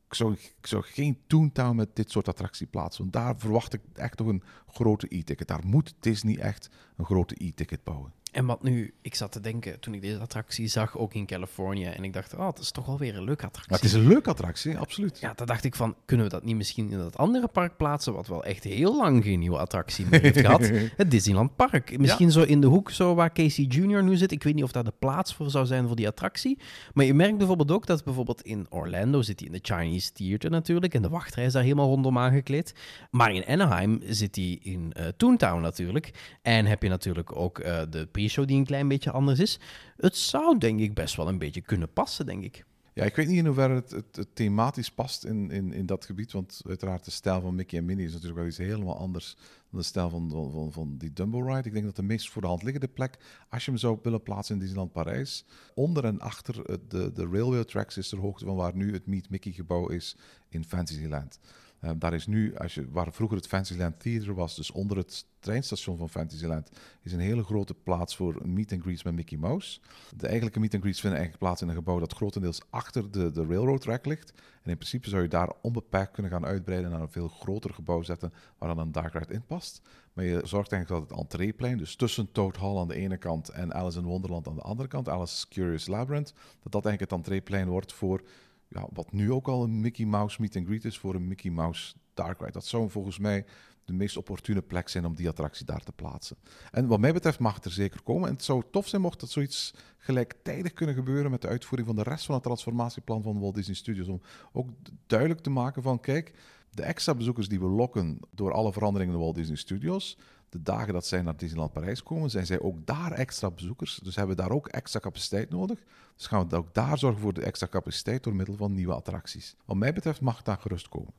[0.07, 3.81] ik zou, ik zou geen Toontown met dit soort attractie plaatsen, want daar verwacht ik
[3.93, 5.47] echt toch een grote e-ticket.
[5.47, 8.13] Daar moet Disney echt een grote e-ticket bouwen.
[8.35, 11.85] En wat nu, ik zat te denken toen ik deze attractie zag, ook in Californië,
[11.85, 13.71] en ik dacht, oh, het is toch wel weer een leuke attractie.
[13.71, 15.19] Maar het is een leuke attractie, absoluut.
[15.19, 18.13] Ja, dan dacht ik van, kunnen we dat niet misschien in dat andere park plaatsen,
[18.13, 20.71] wat wel echt heel lang geen nieuwe attractie meer heeft gehad?
[20.97, 21.99] Het Disneyland Park.
[21.99, 24.03] Misschien zo in de hoek zo waar Casey Jr.
[24.03, 24.31] nu zit.
[24.31, 26.57] Ik weet niet of daar de plaats voor zou zijn voor die attractie.
[26.93, 30.49] Maar je merkt bijvoorbeeld ook dat bijvoorbeeld in Orlando zit hij in de Chinese Theater
[30.49, 32.73] natuurlijk, en de wachtrij is daar helemaal rondom aangekleed.
[33.11, 36.11] Maar in Anaheim zit hij in uh, Toontown natuurlijk.
[36.41, 39.59] En heb je natuurlijk ook uh, de pre-show die een klein beetje anders is.
[39.97, 42.65] Het zou denk ik best wel een beetje kunnen passen, denk ik.
[42.93, 46.31] Ja, ik weet niet in hoeverre het, thematisch past in, in, in dat gebied.
[46.31, 49.35] Want uiteraard de stijl van Mickey en Minnie is natuurlijk wel iets helemaal anders
[49.69, 51.67] dan de stijl van, van, van, die Dumbo Ride.
[51.67, 53.17] Ik denk dat de meest voor de hand liggende plek,
[53.49, 57.63] als je hem zou willen plaatsen in Disneyland Parijs, onder en achter de, de railway
[57.63, 60.15] tracks is ter hoogte van waar nu het Meet Mickey gebouw is
[60.49, 61.39] in Fantasyland.
[61.85, 65.25] Um, daar is nu, als je, waar vroeger het Fantasyland Theater was, dus onder het
[65.39, 66.69] treinstation van Fantasyland,
[67.01, 69.79] is een hele grote plaats voor meet and greets met Mickey Mouse.
[70.15, 73.31] De eigenlijke meet and greets vinden eigenlijk plaats in een gebouw dat grotendeels achter de,
[73.31, 74.33] de railroad track ligt.
[74.63, 78.01] En in principe zou je daar onbeperkt kunnen gaan uitbreiden naar een veel groter gebouw
[78.01, 79.81] zetten, waar dan een dark ride in past.
[80.13, 83.49] Maar je zorgt eigenlijk dat het entreeplein, dus tussen Toad Hall aan de ene kant
[83.49, 86.33] en Alice in Wonderland aan de andere kant, Alice's Curious Labyrinth,
[86.63, 88.21] dat dat eigenlijk het entreeplein wordt voor
[88.67, 91.51] ja, wat nu ook al een Mickey Mouse meet and greet is voor een Mickey
[91.51, 92.51] Mouse Dark Ride.
[92.51, 93.45] Dat zou volgens mij
[93.85, 96.37] de meest opportune plek zijn om die attractie daar te plaatsen.
[96.71, 98.27] En wat mij betreft mag het er zeker komen.
[98.27, 101.97] En het zou tof zijn mocht dat zoiets gelijktijdig kunnen gebeuren met de uitvoering van
[101.97, 104.07] de rest van het transformatieplan van Walt Disney Studios.
[104.07, 104.69] Om ook
[105.07, 106.33] duidelijk te maken van, kijk,
[106.71, 110.17] de extra bezoekers die we lokken door alle veranderingen in de Walt Disney Studios,
[110.49, 113.99] de dagen dat zij naar Disneyland Parijs komen, zijn zij ook daar extra bezoekers.
[114.03, 115.79] Dus hebben we daar ook extra capaciteit nodig.
[116.15, 119.55] Dus gaan we ook daar zorgen voor de extra capaciteit door middel van nieuwe attracties.
[119.65, 121.13] Wat mij betreft mag het daar gerust komen.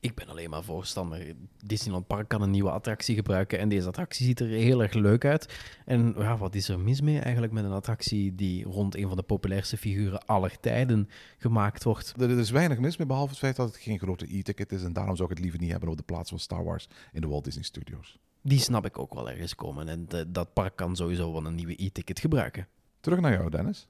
[0.00, 1.34] Ik ben alleen maar voorstander.
[1.64, 5.24] Disneyland Park kan een nieuwe attractie gebruiken en deze attractie ziet er heel erg leuk
[5.24, 5.54] uit.
[5.84, 9.16] En ja, wat is er mis mee eigenlijk met een attractie die rond een van
[9.16, 11.08] de populairste figuren aller tijden
[11.38, 12.14] gemaakt wordt?
[12.18, 14.92] Er is weinig mis mee, behalve het feit dat het geen grote e-ticket is en
[14.92, 17.26] daarom zou ik het liever niet hebben op de plaats van Star Wars in de
[17.26, 18.18] Walt Disney Studios.
[18.46, 21.54] Die snap ik ook wel ergens komen en de, dat park kan sowieso wel een
[21.54, 22.68] nieuwe e-ticket gebruiken.
[23.00, 23.88] Terug naar jou, Dennis.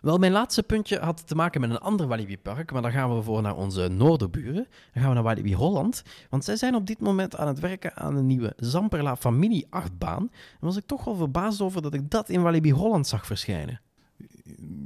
[0.00, 3.22] Wel, mijn laatste puntje had te maken met een ander Walibi-park, maar dan gaan we
[3.22, 4.66] voor naar onze noorderburen.
[4.92, 7.96] Dan gaan we naar Walibi Holland, want zij zijn op dit moment aan het werken
[7.96, 10.22] aan een nieuwe Zamperla familie-achtbaan.
[10.30, 13.80] En was ik toch wel verbaasd over dat ik dat in Walibi Holland zag verschijnen.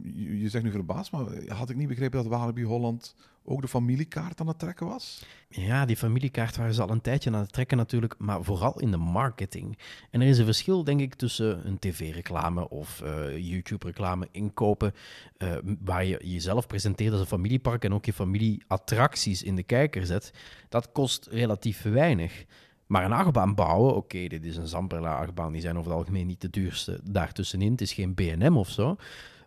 [0.02, 3.14] Je, je zegt nu verbaasd, maar had ik niet begrepen dat Walibi Holland
[3.46, 5.24] ook de familiekaart aan het trekken was?
[5.48, 8.90] Ja, die familiekaart waren ze al een tijdje aan het trekken natuurlijk, maar vooral in
[8.90, 9.78] de marketing.
[10.10, 14.94] En er is een verschil, denk ik, tussen een tv-reclame of uh, YouTube-reclame inkopen,
[15.38, 20.06] uh, waar je jezelf presenteert als een familiepark en ook je familieattracties in de kijker
[20.06, 20.32] zet.
[20.68, 22.44] Dat kost relatief weinig.
[22.86, 26.40] Maar een achtbaan bouwen, oké, dit is een Zamperla-achtbaan, die zijn over het algemeen niet
[26.40, 27.70] de duurste daartussenin.
[27.70, 28.96] Het is geen BNM of zo.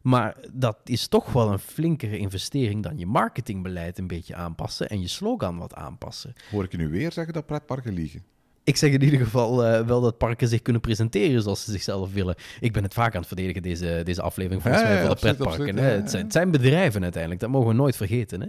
[0.02, 5.02] Maar dat is toch wel een flinkere investering dan je marketingbeleid een beetje aanpassen en
[5.02, 6.34] je slogan wat aanpassen.
[6.52, 8.24] Hoor ik je nu weer zeggen dat pretparken liegen?
[8.64, 12.14] Ik zeg in ieder geval uh, wel dat parken zich kunnen presenteren zoals ze zichzelf
[12.14, 12.36] willen.
[12.60, 15.16] Ik ben het vaak aan het verdedigen, deze, deze aflevering volgens Ja, mij, ja, voor
[15.16, 15.76] de absoluut, pretparken.
[15.76, 15.96] absoluut, hè.
[15.96, 16.10] ja, Het, ja.
[16.12, 18.42] zijn, het zijn bedrijven uiteindelijk, dat mogen we nooit vergeten.
[18.42, 18.48] Hè.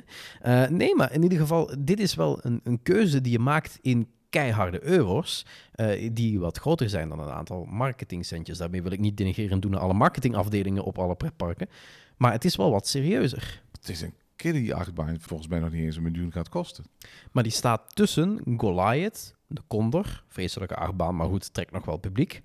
[0.62, 3.78] Eh, nee, maar in ieder geval, dit is wel een, een keuze die je maakt
[3.80, 8.59] in keiharde euro's, eh, die wat groter zijn dan een aantal marketingcentjes.
[8.59, 11.68] Daarmee wil ik niet denigreren doen naar alle marketingafdelingen op alle pretparken.
[12.16, 13.62] Maar het is wel wat serieuzer.
[13.72, 14.74] Het is een die
[15.18, 16.85] volgens mij nog niet eens een miljoen gaat kosten.
[17.33, 22.41] Maar die staat tussen Goliath, de Condor, vreselijke achtbaan, maar goed, trekt nog wel publiek.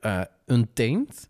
[0.00, 1.28] eh Untamed,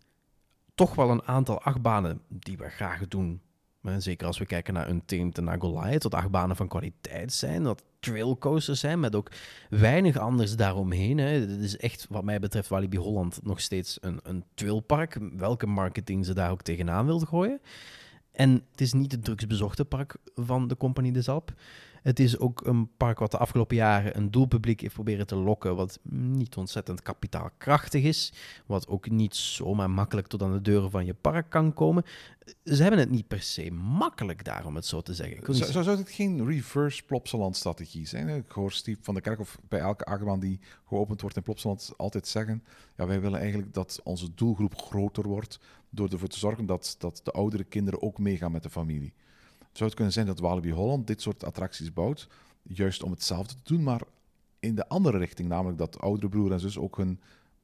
[0.75, 3.41] toch wel een aantal achtbanen die we graag doen.
[3.81, 7.63] Maar zeker als we kijken naar Untamed en naar Goliath, dat achtbanen van kwaliteit zijn,
[7.63, 9.31] dat trailcoasters zijn, met ook
[9.69, 11.17] weinig anders daaromheen.
[11.17, 11.27] Hè.
[11.27, 16.25] Het is echt, wat mij betreft, Walibi Holland nog steeds een, een trailpark, welke marketing
[16.25, 17.61] ze daar ook tegenaan wil gooien.
[18.31, 21.55] En het is niet het drugsbezochte park van de Compagnie des Alpes.
[22.01, 25.75] Het is ook een park wat de afgelopen jaren een doelpubliek heeft proberen te lokken,
[25.75, 28.33] wat niet ontzettend kapitaalkrachtig is,
[28.65, 32.03] wat ook niet zomaar makkelijk tot aan de deuren van je park kan komen.
[32.63, 35.53] Ze hebben het niet per se makkelijk daar, om het zo te zeggen.
[35.53, 38.29] Niet Zou, zou dit geen reverse Plopsaland-strategie zijn?
[38.29, 42.27] Ik hoor Steve van der Kerkhof bij elke achtbaan die geopend wordt in Plopsaland altijd
[42.27, 42.63] zeggen:
[42.97, 47.21] ja, wij willen eigenlijk dat onze doelgroep groter wordt door ervoor te zorgen dat, dat
[47.23, 49.13] de oudere kinderen ook meegaan met de familie.
[49.71, 52.27] Zou het kunnen zijn dat Walibi Holland dit soort attracties bouwt,
[52.63, 54.01] juist om hetzelfde te doen, maar
[54.59, 57.19] in de andere richting, namelijk dat oudere broer en zus ook hun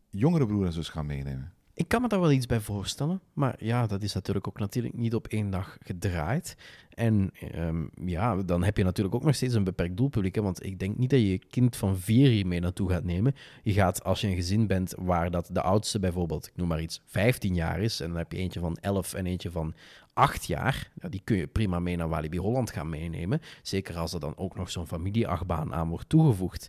[0.10, 1.53] jongere broer en zus gaan meenemen?
[1.78, 3.21] Ik kan me daar wel iets bij voorstellen.
[3.34, 6.57] Maar ja, dat is natuurlijk ook natuurlijk niet op één dag gedraaid.
[6.89, 10.36] En ehm, ja, dan heb je natuurlijk ook nog steeds een beperkt doelpubliek.
[10.36, 10.41] Hè?
[10.41, 13.36] Want ik denk niet dat je je kind van vier hier mee naartoe gaat nemen.
[13.63, 16.82] Je gaat, als je een gezin bent waar dat de oudste bijvoorbeeld, ik noem maar
[16.82, 17.99] iets, 15 jaar is.
[17.99, 19.73] En dan heb je eentje van 11 en eentje van
[20.13, 20.91] 8 jaar.
[21.01, 23.41] Ja, die kun je prima mee naar Walibi Holland gaan meenemen.
[23.61, 26.67] Zeker als er dan ook nog zo'n familieachtbaan aan wordt toegevoegd.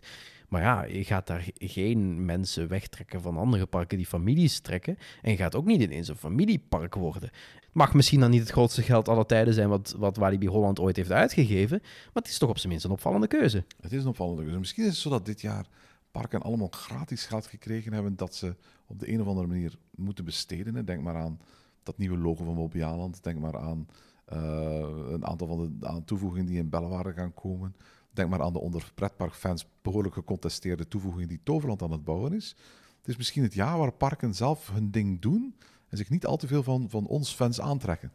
[0.49, 4.97] Maar ja, je gaat daar geen mensen wegtrekken van andere parken die families trekken.
[5.21, 7.29] En je gaat ook niet ineens een familiepark worden.
[7.55, 10.79] Het mag misschien dan niet het grootste geld aller tijden zijn wat, wat Walibi Holland
[10.79, 11.79] ooit heeft uitgegeven.
[11.81, 13.63] Maar het is toch op zijn minst een opvallende keuze.
[13.81, 14.59] Het is een opvallende keuze.
[14.59, 15.67] Misschien is het zo dat dit jaar
[16.11, 18.55] parken allemaal gratis geld gekregen hebben dat ze
[18.87, 20.85] op de een of andere manier moeten besteden.
[20.85, 21.39] Denk maar aan
[21.83, 23.23] dat nieuwe logo van Mobialand.
[23.23, 23.87] Denk maar aan
[24.25, 27.75] eh, een aantal van de aan toevoegingen die in Bellewaarde gaan komen.
[28.13, 32.55] Denk maar aan de onder pretparkfans behoorlijk gecontesteerde toevoeging die Toverland aan het bouwen is.
[32.97, 35.55] Het is misschien het jaar waar parken zelf hun ding doen
[35.87, 38.11] en zich niet al te veel van, van ons fans aantrekken.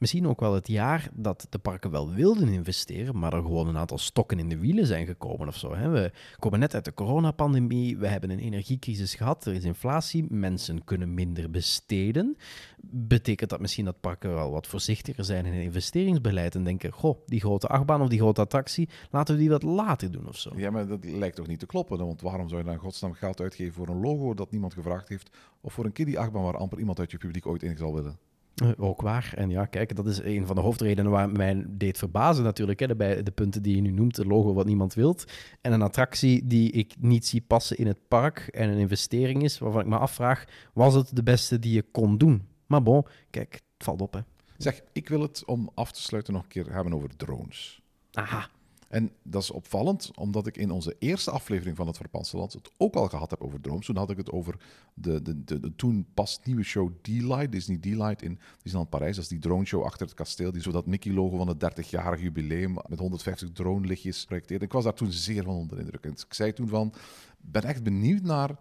[0.00, 3.76] Misschien ook wel het jaar dat de parken wel wilden investeren, maar er gewoon een
[3.76, 5.74] aantal stokken in de wielen zijn gekomen of zo.
[5.74, 5.88] Hè.
[5.88, 10.84] We komen net uit de coronapandemie, we hebben een energiecrisis gehad, er is inflatie, mensen
[10.84, 12.36] kunnen minder besteden.
[12.82, 17.18] Betekent dat misschien dat parken wel wat voorzichtiger zijn in hun investeringsbeleid en denken, goh,
[17.26, 20.52] die grote achtbaan of die grote attractie, laten we die wat later doen of zo.
[20.56, 21.98] Ja, maar dat lijkt toch niet te kloppen.
[21.98, 25.30] Want waarom zou je dan godsnaam geld uitgeven voor een logo dat niemand gevraagd heeft?
[25.60, 28.29] Of voor een kiddie-achtbaan waar amper iemand uit je publiek ooit in zal willen?
[28.54, 29.32] Eh, ook waar.
[29.36, 32.80] En ja, kijk, dat is een van de hoofdredenen waar mij deed verbazen natuurlijk.
[32.80, 35.24] Hè, bij de punten die je nu noemt, een logo wat niemand wilt.
[35.60, 38.38] En een attractie die ik niet zie passen in het park.
[38.38, 42.18] En een investering is waarvan ik me afvraag, was het de beste die je kon
[42.18, 42.48] doen?
[42.66, 44.20] Maar bon, kijk, het valt op hè.
[44.56, 47.82] Zeg, ik wil het om af te sluiten nog een keer hebben over drones.
[48.12, 48.48] Aha.
[48.90, 52.70] En dat is opvallend, omdat ik in onze eerste aflevering van het Verpanste Land het
[52.76, 53.86] ook al gehad heb over drones.
[53.86, 54.56] Toen had ik het over
[54.94, 59.14] de, de, de, toen pas nieuwe show D-Light, Disney D-Light in Disneyland Parijs.
[59.14, 62.20] Dat is die drone show achter het kasteel, die zo dat Mickey-logo van het 30-jarig
[62.20, 64.64] jubileum met 150 drone-lichtjes projecteerde.
[64.64, 66.04] Ik was daar toen zeer van onder de indruk.
[66.04, 66.94] En ik zei toen van,
[67.38, 68.56] ben echt benieuwd naar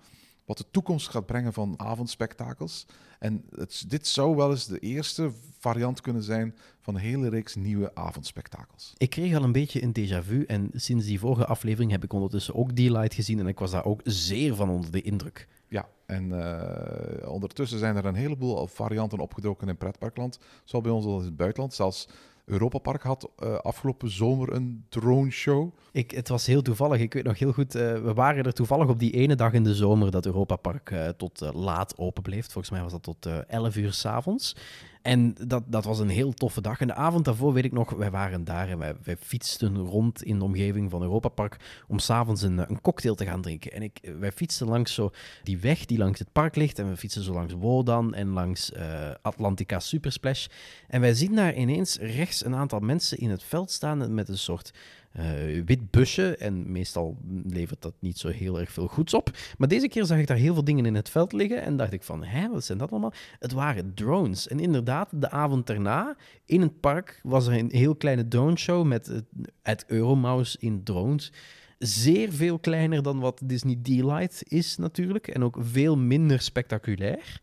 [0.49, 2.85] wat de toekomst gaat brengen van avondspektakels.
[3.19, 7.55] En het, dit zou wel eens de eerste variant kunnen zijn van een hele reeks
[7.55, 8.93] nieuwe avondspektakels.
[8.97, 12.13] Ik kreeg al een beetje een déjà vu en sinds die vorige aflevering heb ik
[12.13, 15.47] ondertussen ook D-Light gezien en ik was daar ook zeer van onder de indruk.
[15.67, 20.39] Ja, en eh, ondertussen zijn er een heleboel varianten opgedoken in pretparkland.
[20.63, 21.73] Zowel bij ons als in het buitenland.
[21.73, 22.07] Zelfs
[22.49, 25.73] Europa Park had eh, afgelopen zomer een drone show.
[25.91, 26.99] Ik, het was heel toevallig.
[26.99, 29.63] Ik weet nog heel goed, eh, we waren er toevallig op die ene dag in
[29.63, 32.45] de zomer dat Europa Park eh, tot laat open bleef.
[32.51, 34.55] Volgens mij was dat tot eh 11 uur s'avonds.
[35.01, 36.79] En dat, dat was een heel toffe dag.
[36.79, 40.37] En de avond daarvoor weet ik nog, wij waren daar en wij, fietsten rond in
[40.37, 43.71] de omgeving van Europa Park om s'avonds een, een cocktail te gaan drinken.
[43.71, 45.11] En ik, wij fietsten langs zo
[45.43, 46.79] die weg die langs het park ligt.
[46.79, 50.47] En we fietsen zo langs Wodan en langs eh, Atlantica Supersplash.
[50.87, 54.37] En wij zien daar ineens rechts een aantal mensen in het veld staan met een
[54.37, 54.73] soort
[55.11, 55.25] eh,
[55.65, 56.35] wit busje.
[56.35, 59.31] En meestal levert dat niet zo heel erg veel goeds op.
[59.57, 61.61] Maar deze keer zag ik daar heel veel dingen in het veld liggen.
[61.61, 63.13] En dacht ik van, hè, wat zijn dat allemaal?
[63.39, 64.47] Het waren drones.
[64.47, 68.85] En inderdaad, de avond daarna, in het park, was er een heel kleine drone show
[68.85, 69.25] met het,
[69.61, 71.31] het Euromouse in drones.
[71.77, 75.27] Zeer veel kleiner dan wat Disney D-Light is natuurlijk.
[75.27, 77.41] En ook veel minder spectaculair.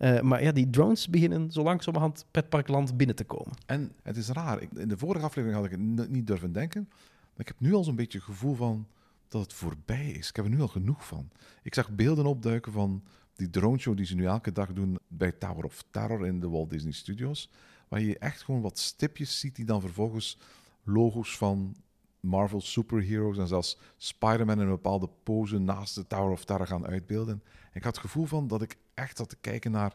[0.00, 3.52] Eh, maar ja, die drones beginnen zo langzamerhand pretparkland binnen te komen.
[3.66, 4.62] En het is raar.
[4.62, 6.86] Ik, in de vorige aflevering had ik het niet durven denken.
[6.88, 8.86] Maar ik heb nu al zo'n beetje het gevoel van
[9.28, 10.28] dat het voorbij is.
[10.28, 11.30] Ik heb er nu al genoeg van.
[11.62, 13.02] Ik zag beelden opduiken van
[13.34, 16.48] die drone show die ze nu elke dag doen bij Tower of Terror in de
[16.48, 17.50] Walt Disney Studios.
[17.88, 20.38] Waar je echt gewoon wat stipjes ziet die dan vervolgens
[20.82, 21.76] logo's van
[22.20, 26.86] Marvel superheroes en zelfs Spider-Man in een bepaalde pose naast de Tower of Terror gaan
[26.86, 27.42] uitbeelden.
[27.72, 29.94] Ik had het gevoel van dat ik echt zat te kijken naar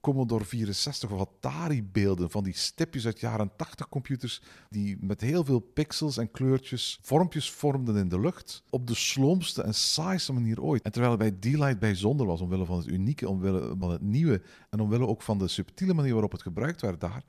[0.00, 5.58] Commodore 64 of Atari-beelden van die stipjes uit jaren 80 computers die met heel veel
[5.58, 10.82] pixels en kleurtjes vormpjes vormden in de lucht op de sloomste en saaiste manier ooit.
[10.82, 14.80] En terwijl bij D-Light bijzonder was omwille van het unieke, omwille van het nieuwe en
[14.80, 17.24] omwille ook van de subtiele manier waarop het gebruikt werd daar,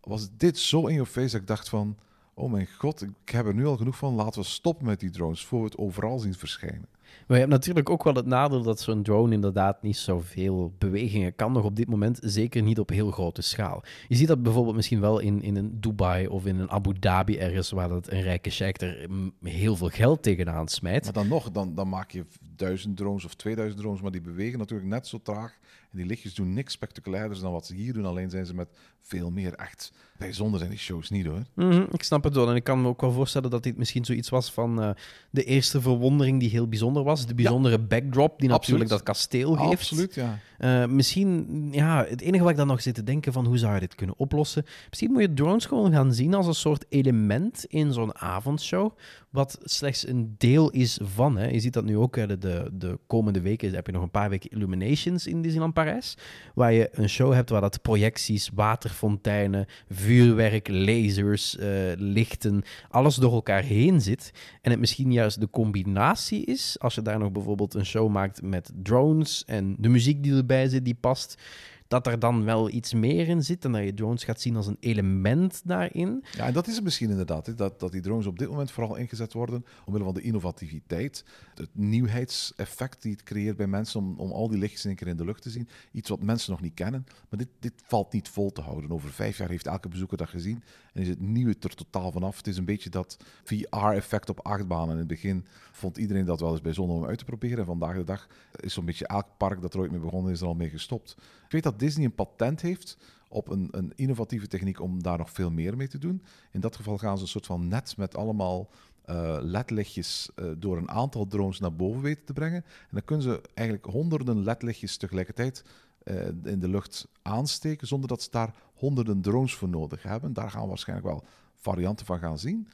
[0.00, 1.96] was dit zo in your face dat ik dacht van
[2.40, 4.14] oh mijn god, ik heb er nu al genoeg van.
[4.14, 6.88] Laten we stoppen met die drones, voor we het overal zien verschijnen.
[7.26, 11.34] Maar je hebt natuurlijk ook wel het nadeel dat zo'n drone inderdaad niet zoveel bewegingen
[11.34, 12.18] kan nog op dit moment.
[12.22, 13.82] Zeker niet op heel grote schaal.
[14.08, 17.38] Je ziet dat bijvoorbeeld misschien wel in, in een Dubai of in een Abu Dhabi
[17.38, 21.04] ergens, waar dat een rijke sheik er mm, heel veel geld tegenaan smijt.
[21.04, 22.24] Maar dan nog, dan, dan maak je
[22.56, 25.58] duizend drones of 2000 drones, maar die bewegen natuurlijk net zo traag.
[25.90, 28.04] En die lichtjes doen niks spectaculairders dan wat ze hier doen.
[28.04, 28.68] Alleen zijn ze met
[29.00, 31.42] veel meer echt bijzonder zijn die shows niet hoor.
[31.54, 32.50] Mhm, ik snap het wel.
[32.50, 34.90] En ik kan me ook wel voorstellen dat dit misschien zoiets was van eh,
[35.30, 37.26] de eerste verwondering die heel bijzonder was.
[37.26, 39.70] De bijzondere backdrop die natuurlijk dat kasteel geeft.
[39.72, 40.38] Absoluut, ja.
[40.60, 43.74] Eh, misschien, ja, het enige wat ik dan nog zit te denken van hoe zou
[43.74, 44.64] je dit kunnen oplossen?
[44.88, 48.90] Misschien moet je drones gewoon gaan zien als een soort element in zo'n avondshow,
[49.30, 51.36] wat slechts een deel is van.
[51.36, 51.48] Hè.
[51.48, 54.50] Je ziet dat nu ook, de, de komende weken heb je nog een paar weken
[54.50, 56.16] Illuminations in Disneyland Parijs,
[56.54, 63.32] waar je een show hebt waar dat projecties, waterfonteinen, vuurwerk, lasers, eh, lichten, alles door
[63.32, 64.32] elkaar heen zit.
[64.62, 68.42] En het misschien juist de combinatie is, als je daar nog bijvoorbeeld een show maakt
[68.42, 71.42] met drones en de muziek die erbij zit, die past
[71.90, 74.66] dat er dan wel iets meer in zit en dat je drones gaat zien als
[74.66, 76.24] een element daarin.
[76.36, 77.56] Ja, en dat is het misschien inderdaad.
[77.58, 81.24] Dat, dat die drones op dit moment vooral ingezet worden omwille van de innovativiteit,
[81.54, 85.08] het nieuwheidseffect die het creëert bij mensen om, om al die lichtjes in één keer
[85.08, 85.68] in de lucht te zien.
[85.92, 87.06] Iets wat mensen nog niet kennen.
[87.28, 88.90] Maar dit, dit valt niet vol te houden.
[88.90, 90.62] Over vijf jaar heeft elke bezoeker dat gezien
[90.92, 92.36] en is het nieuwe er totaal vanaf.
[92.36, 94.92] Het is een beetje dat VR-effect op achtbanen.
[94.92, 97.58] In het begin vond iedereen dat wel eens bijzonder om uit te proberen.
[97.58, 100.40] En vandaag de dag is zo'n beetje elk park dat er ooit mee begonnen is
[100.40, 101.16] er al mee gestopt.
[101.44, 102.96] Ik weet dat Disney een patent heeft
[103.28, 106.22] op een, een, innovatieve techniek om daar nog veel meer mee te doen.
[106.50, 108.70] In dat geval gaan ze een soort van net met allemaal
[109.06, 112.64] uh, ledlichtjes uh, door een aantal drones naar boven weten te brengen.
[112.64, 115.64] En dan kunnen ze eigenlijk honderden ledlichtjes tegelijkertijd
[116.04, 120.32] uh, in de lucht aansteken, zonder dat ze daar honderden drones voor nodig hebben.
[120.32, 121.24] Daar gaan we waarschijnlijk wel
[121.54, 122.68] varianten van gaan zien.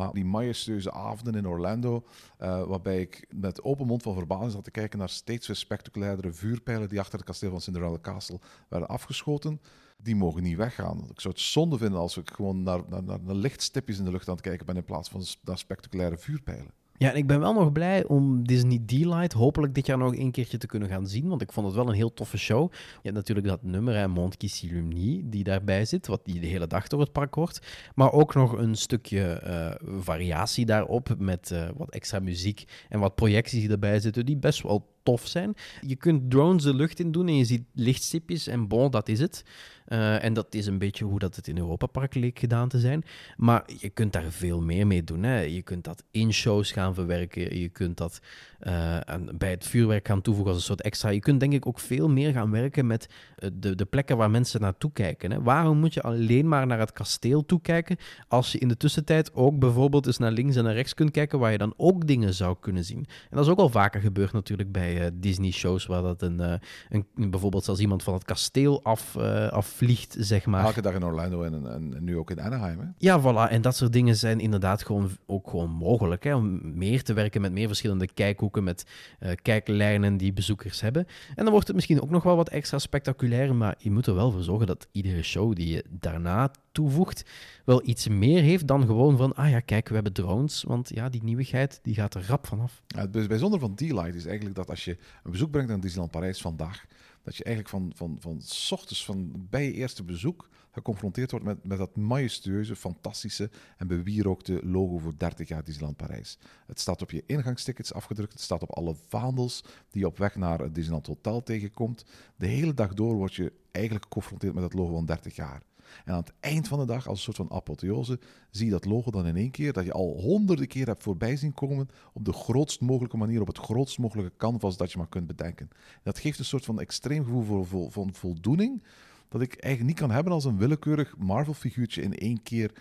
[0.00, 2.04] Maar die majestueuze avonden in Orlando,
[2.40, 6.32] uh, waarbij ik met open mond van verbazing zat te kijken naar steeds weer spectaculairdere
[6.32, 9.60] vuurpijlen die achter het kasteel van Cinderella Castle werden afgeschoten,
[10.02, 10.98] die mogen niet weggaan.
[11.10, 14.28] Ik zou het zonde vinden als ik gewoon naar, naar, naar lichtstipjes in de lucht
[14.28, 16.79] aan het kijken ben in plaats van naar spectaculaire vuurpijlen.
[17.00, 20.30] Ja, en ik ben wel nog blij om Disney D-Light hopelijk dit jaar nog een
[20.30, 22.72] keertje te kunnen gaan zien, want ik vond het wel een heel toffe show.
[22.72, 26.46] Je hebt natuurlijk dat nummer, hè, Mont qui s'illumine, die daarbij zit, wat die de
[26.46, 27.66] hele dag door het park hoort.
[27.94, 33.14] Maar ook nog een stukje uh, variatie daarop met uh, wat extra muziek en wat
[33.14, 35.54] projecties die erbij zitten, die best wel tof zijn.
[35.86, 39.20] Je kunt drones de lucht in doen en je ziet lichtstipjes en bon, dat is
[39.20, 39.44] het.
[39.92, 42.78] Uh, en dat is een beetje hoe dat het in Europa Park leek gedaan te
[42.78, 43.04] zijn.
[43.36, 45.22] Maar je kunt daar veel meer mee doen.
[45.22, 45.40] Hè.
[45.40, 47.58] Je kunt dat in shows gaan verwerken.
[47.58, 48.20] Je kunt dat
[48.62, 48.96] uh,
[49.34, 51.08] bij het vuurwerk gaan toevoegen als een soort extra.
[51.08, 54.30] Je kunt denk ik ook veel meer gaan werken met uh, de, de plekken waar
[54.30, 55.30] mensen naartoe kijken.
[55.30, 55.42] Hè.
[55.42, 57.96] Waarom moet je alleen maar naar het kasteel toekijken
[58.28, 61.38] als je in de tussentijd ook bijvoorbeeld eens naar links en naar rechts kunt kijken
[61.38, 63.06] waar je dan ook dingen zou kunnen zien.
[63.30, 67.68] En dat is ook al vaker gebeurd natuurlijk bij Disney-shows waar dat een, een, bijvoorbeeld
[67.68, 69.16] als iemand van het kasteel af,
[69.50, 70.64] af vliegt, zeg maar.
[70.64, 72.86] Elke dag in Orlando en, en, en nu ook in Anaheim, hè?
[72.98, 73.50] Ja, voilà.
[73.50, 76.34] En dat soort dingen zijn inderdaad gewoon, ook gewoon mogelijk, hè?
[76.34, 78.86] Om meer te werken met meer verschillende kijkhoeken, met
[79.20, 81.06] uh, kijklijnen die bezoekers hebben.
[81.34, 84.14] En dan wordt het misschien ook nog wel wat extra spectaculair, maar je moet er
[84.14, 87.24] wel voor zorgen dat iedere show die je daarna toevoegt,
[87.64, 91.08] wel iets meer heeft dan gewoon van, ah ja, kijk, we hebben drones, want ja,
[91.08, 92.82] die nieuwigheid, die gaat er rap vanaf.
[92.86, 96.10] Ja, het bijzondere van D-Light is eigenlijk dat als je een bezoek brengt aan Disneyland
[96.10, 96.86] Parijs vandaag,
[97.22, 101.46] dat je eigenlijk van, van, van s ochtends, van bij je eerste bezoek, geconfronteerd wordt
[101.46, 106.38] met, met dat majestueuze, fantastische en bewierookte logo voor 30 jaar Disneyland Parijs.
[106.66, 110.36] Het staat op je ingangstickets afgedrukt, het staat op alle vaandels die je op weg
[110.36, 112.04] naar het Disneyland Hotel tegenkomt.
[112.36, 115.62] De hele dag door word je eigenlijk geconfronteerd met dat logo van 30 jaar.
[116.04, 118.18] En aan het eind van de dag, als een soort van apotheose,
[118.50, 121.36] zie je dat logo dan in één keer, dat je al honderden keer hebt voorbij
[121.36, 125.08] zien komen, op de grootst mogelijke manier, op het grootst mogelijke canvas dat je maar
[125.08, 125.68] kunt bedenken.
[125.70, 128.82] En dat geeft een soort van extreem gevoel van, van voldoening,
[129.28, 132.72] dat ik eigenlijk niet kan hebben als een willekeurig Marvel-figuurtje in één keer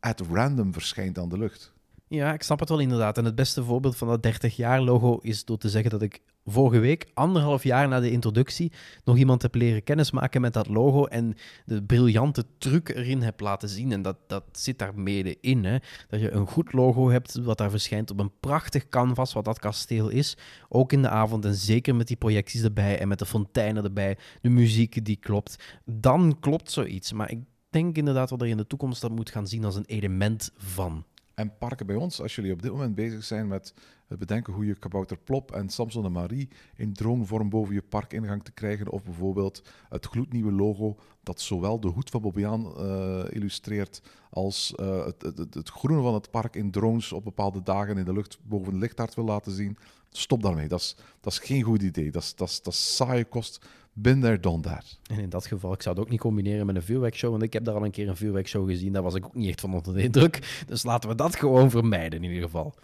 [0.00, 1.72] at random verschijnt aan de lucht.
[2.08, 3.18] Ja, ik snap het wel inderdaad.
[3.18, 6.20] En het beste voorbeeld van dat 30 jaar logo is door te zeggen dat ik
[6.50, 8.72] vorige week, anderhalf jaar na de introductie,
[9.04, 11.34] nog iemand heb leren kennismaken met dat logo en
[11.64, 13.92] de briljante truc erin heb laten zien.
[13.92, 15.64] En dat, dat zit daar mede in.
[15.64, 15.76] Hè?
[16.08, 19.58] Dat je een goed logo hebt wat daar verschijnt op een prachtig canvas, wat dat
[19.58, 20.36] kasteel is.
[20.68, 24.18] Ook in de avond en zeker met die projecties erbij en met de fonteinen erbij,
[24.40, 25.80] de muziek die klopt.
[25.84, 27.12] Dan klopt zoiets.
[27.12, 27.40] Maar ik
[27.70, 31.04] denk inderdaad dat je in de toekomst dat moet gaan zien als een element van.
[31.40, 33.74] En parken bij ons, als jullie op dit moment bezig zijn met
[34.06, 38.44] het bedenken hoe je Kabouter Plop en Samson en Marie in dronevorm boven je parkingang
[38.44, 44.02] te krijgen, of bijvoorbeeld het gloednieuwe logo dat zowel de hoed van Bobbejaan uh, illustreert
[44.30, 48.04] als uh, het, het, het, groene van het park in drones op bepaalde dagen in
[48.04, 49.78] de lucht boven het lichthart wil laten zien.
[50.10, 50.68] Stop daarmee.
[50.68, 52.10] Dat is, dat is geen goed idee.
[52.10, 53.66] Dat is, dat is, dat is saaie kost.
[53.92, 54.98] Bin there, done that.
[55.06, 57.52] En in dat geval, ik zou het ook niet combineren met een vuurwerkshow, want ik
[57.52, 58.92] heb daar al een keer een vuurwerkshow gezien.
[58.92, 60.64] Daar was ik ook niet echt van onder de indruk.
[60.66, 62.74] Dus laten we dat gewoon vermijden in ieder geval.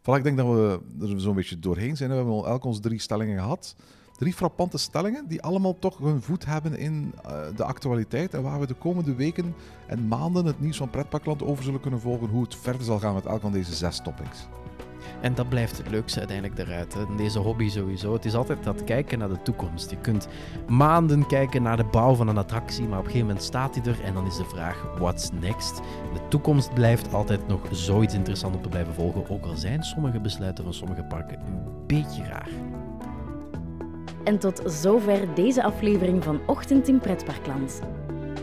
[0.00, 2.10] Voilà, ik denk dat we er zo'n beetje doorheen zijn.
[2.10, 3.76] We hebben al elk onze drie stellingen gehad.
[4.16, 8.60] Drie frappante stellingen die allemaal toch hun voet hebben in uh, de actualiteit en waar
[8.60, 9.54] we de komende weken
[9.86, 13.14] en maanden het nieuws van Pretparkland over zullen kunnen volgen hoe het verder zal gaan
[13.14, 14.46] met elk van deze zes topics.
[15.20, 16.94] En dat blijft het leukste uiteindelijk eruit.
[16.94, 17.16] Hè.
[17.16, 18.12] Deze hobby sowieso.
[18.12, 19.90] Het is altijd dat kijken naar de toekomst.
[19.90, 20.28] Je kunt
[20.68, 23.84] maanden kijken naar de bouw van een attractie, maar op een gegeven moment staat hij
[23.84, 25.76] er en dan is de vraag: what's next?
[26.12, 30.20] De toekomst blijft altijd nog zoiets interessant om te blijven volgen, ook al zijn sommige
[30.20, 32.48] besluiten van sommige parken een beetje raar.
[34.24, 37.80] En tot zover deze aflevering van Ochtend in Pretparkland.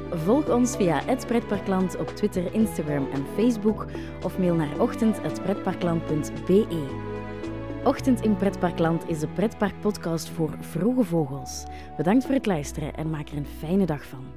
[0.09, 3.85] Volg ons via het Pretparkland op Twitter, Instagram en Facebook
[4.23, 6.85] of mail naar ochtend.pretparkland.be.
[7.83, 11.63] Ochtend in Pretparkland is de pretparkpodcast voor vroege vogels.
[11.97, 14.34] Bedankt voor het luisteren en maak er een fijne dag van.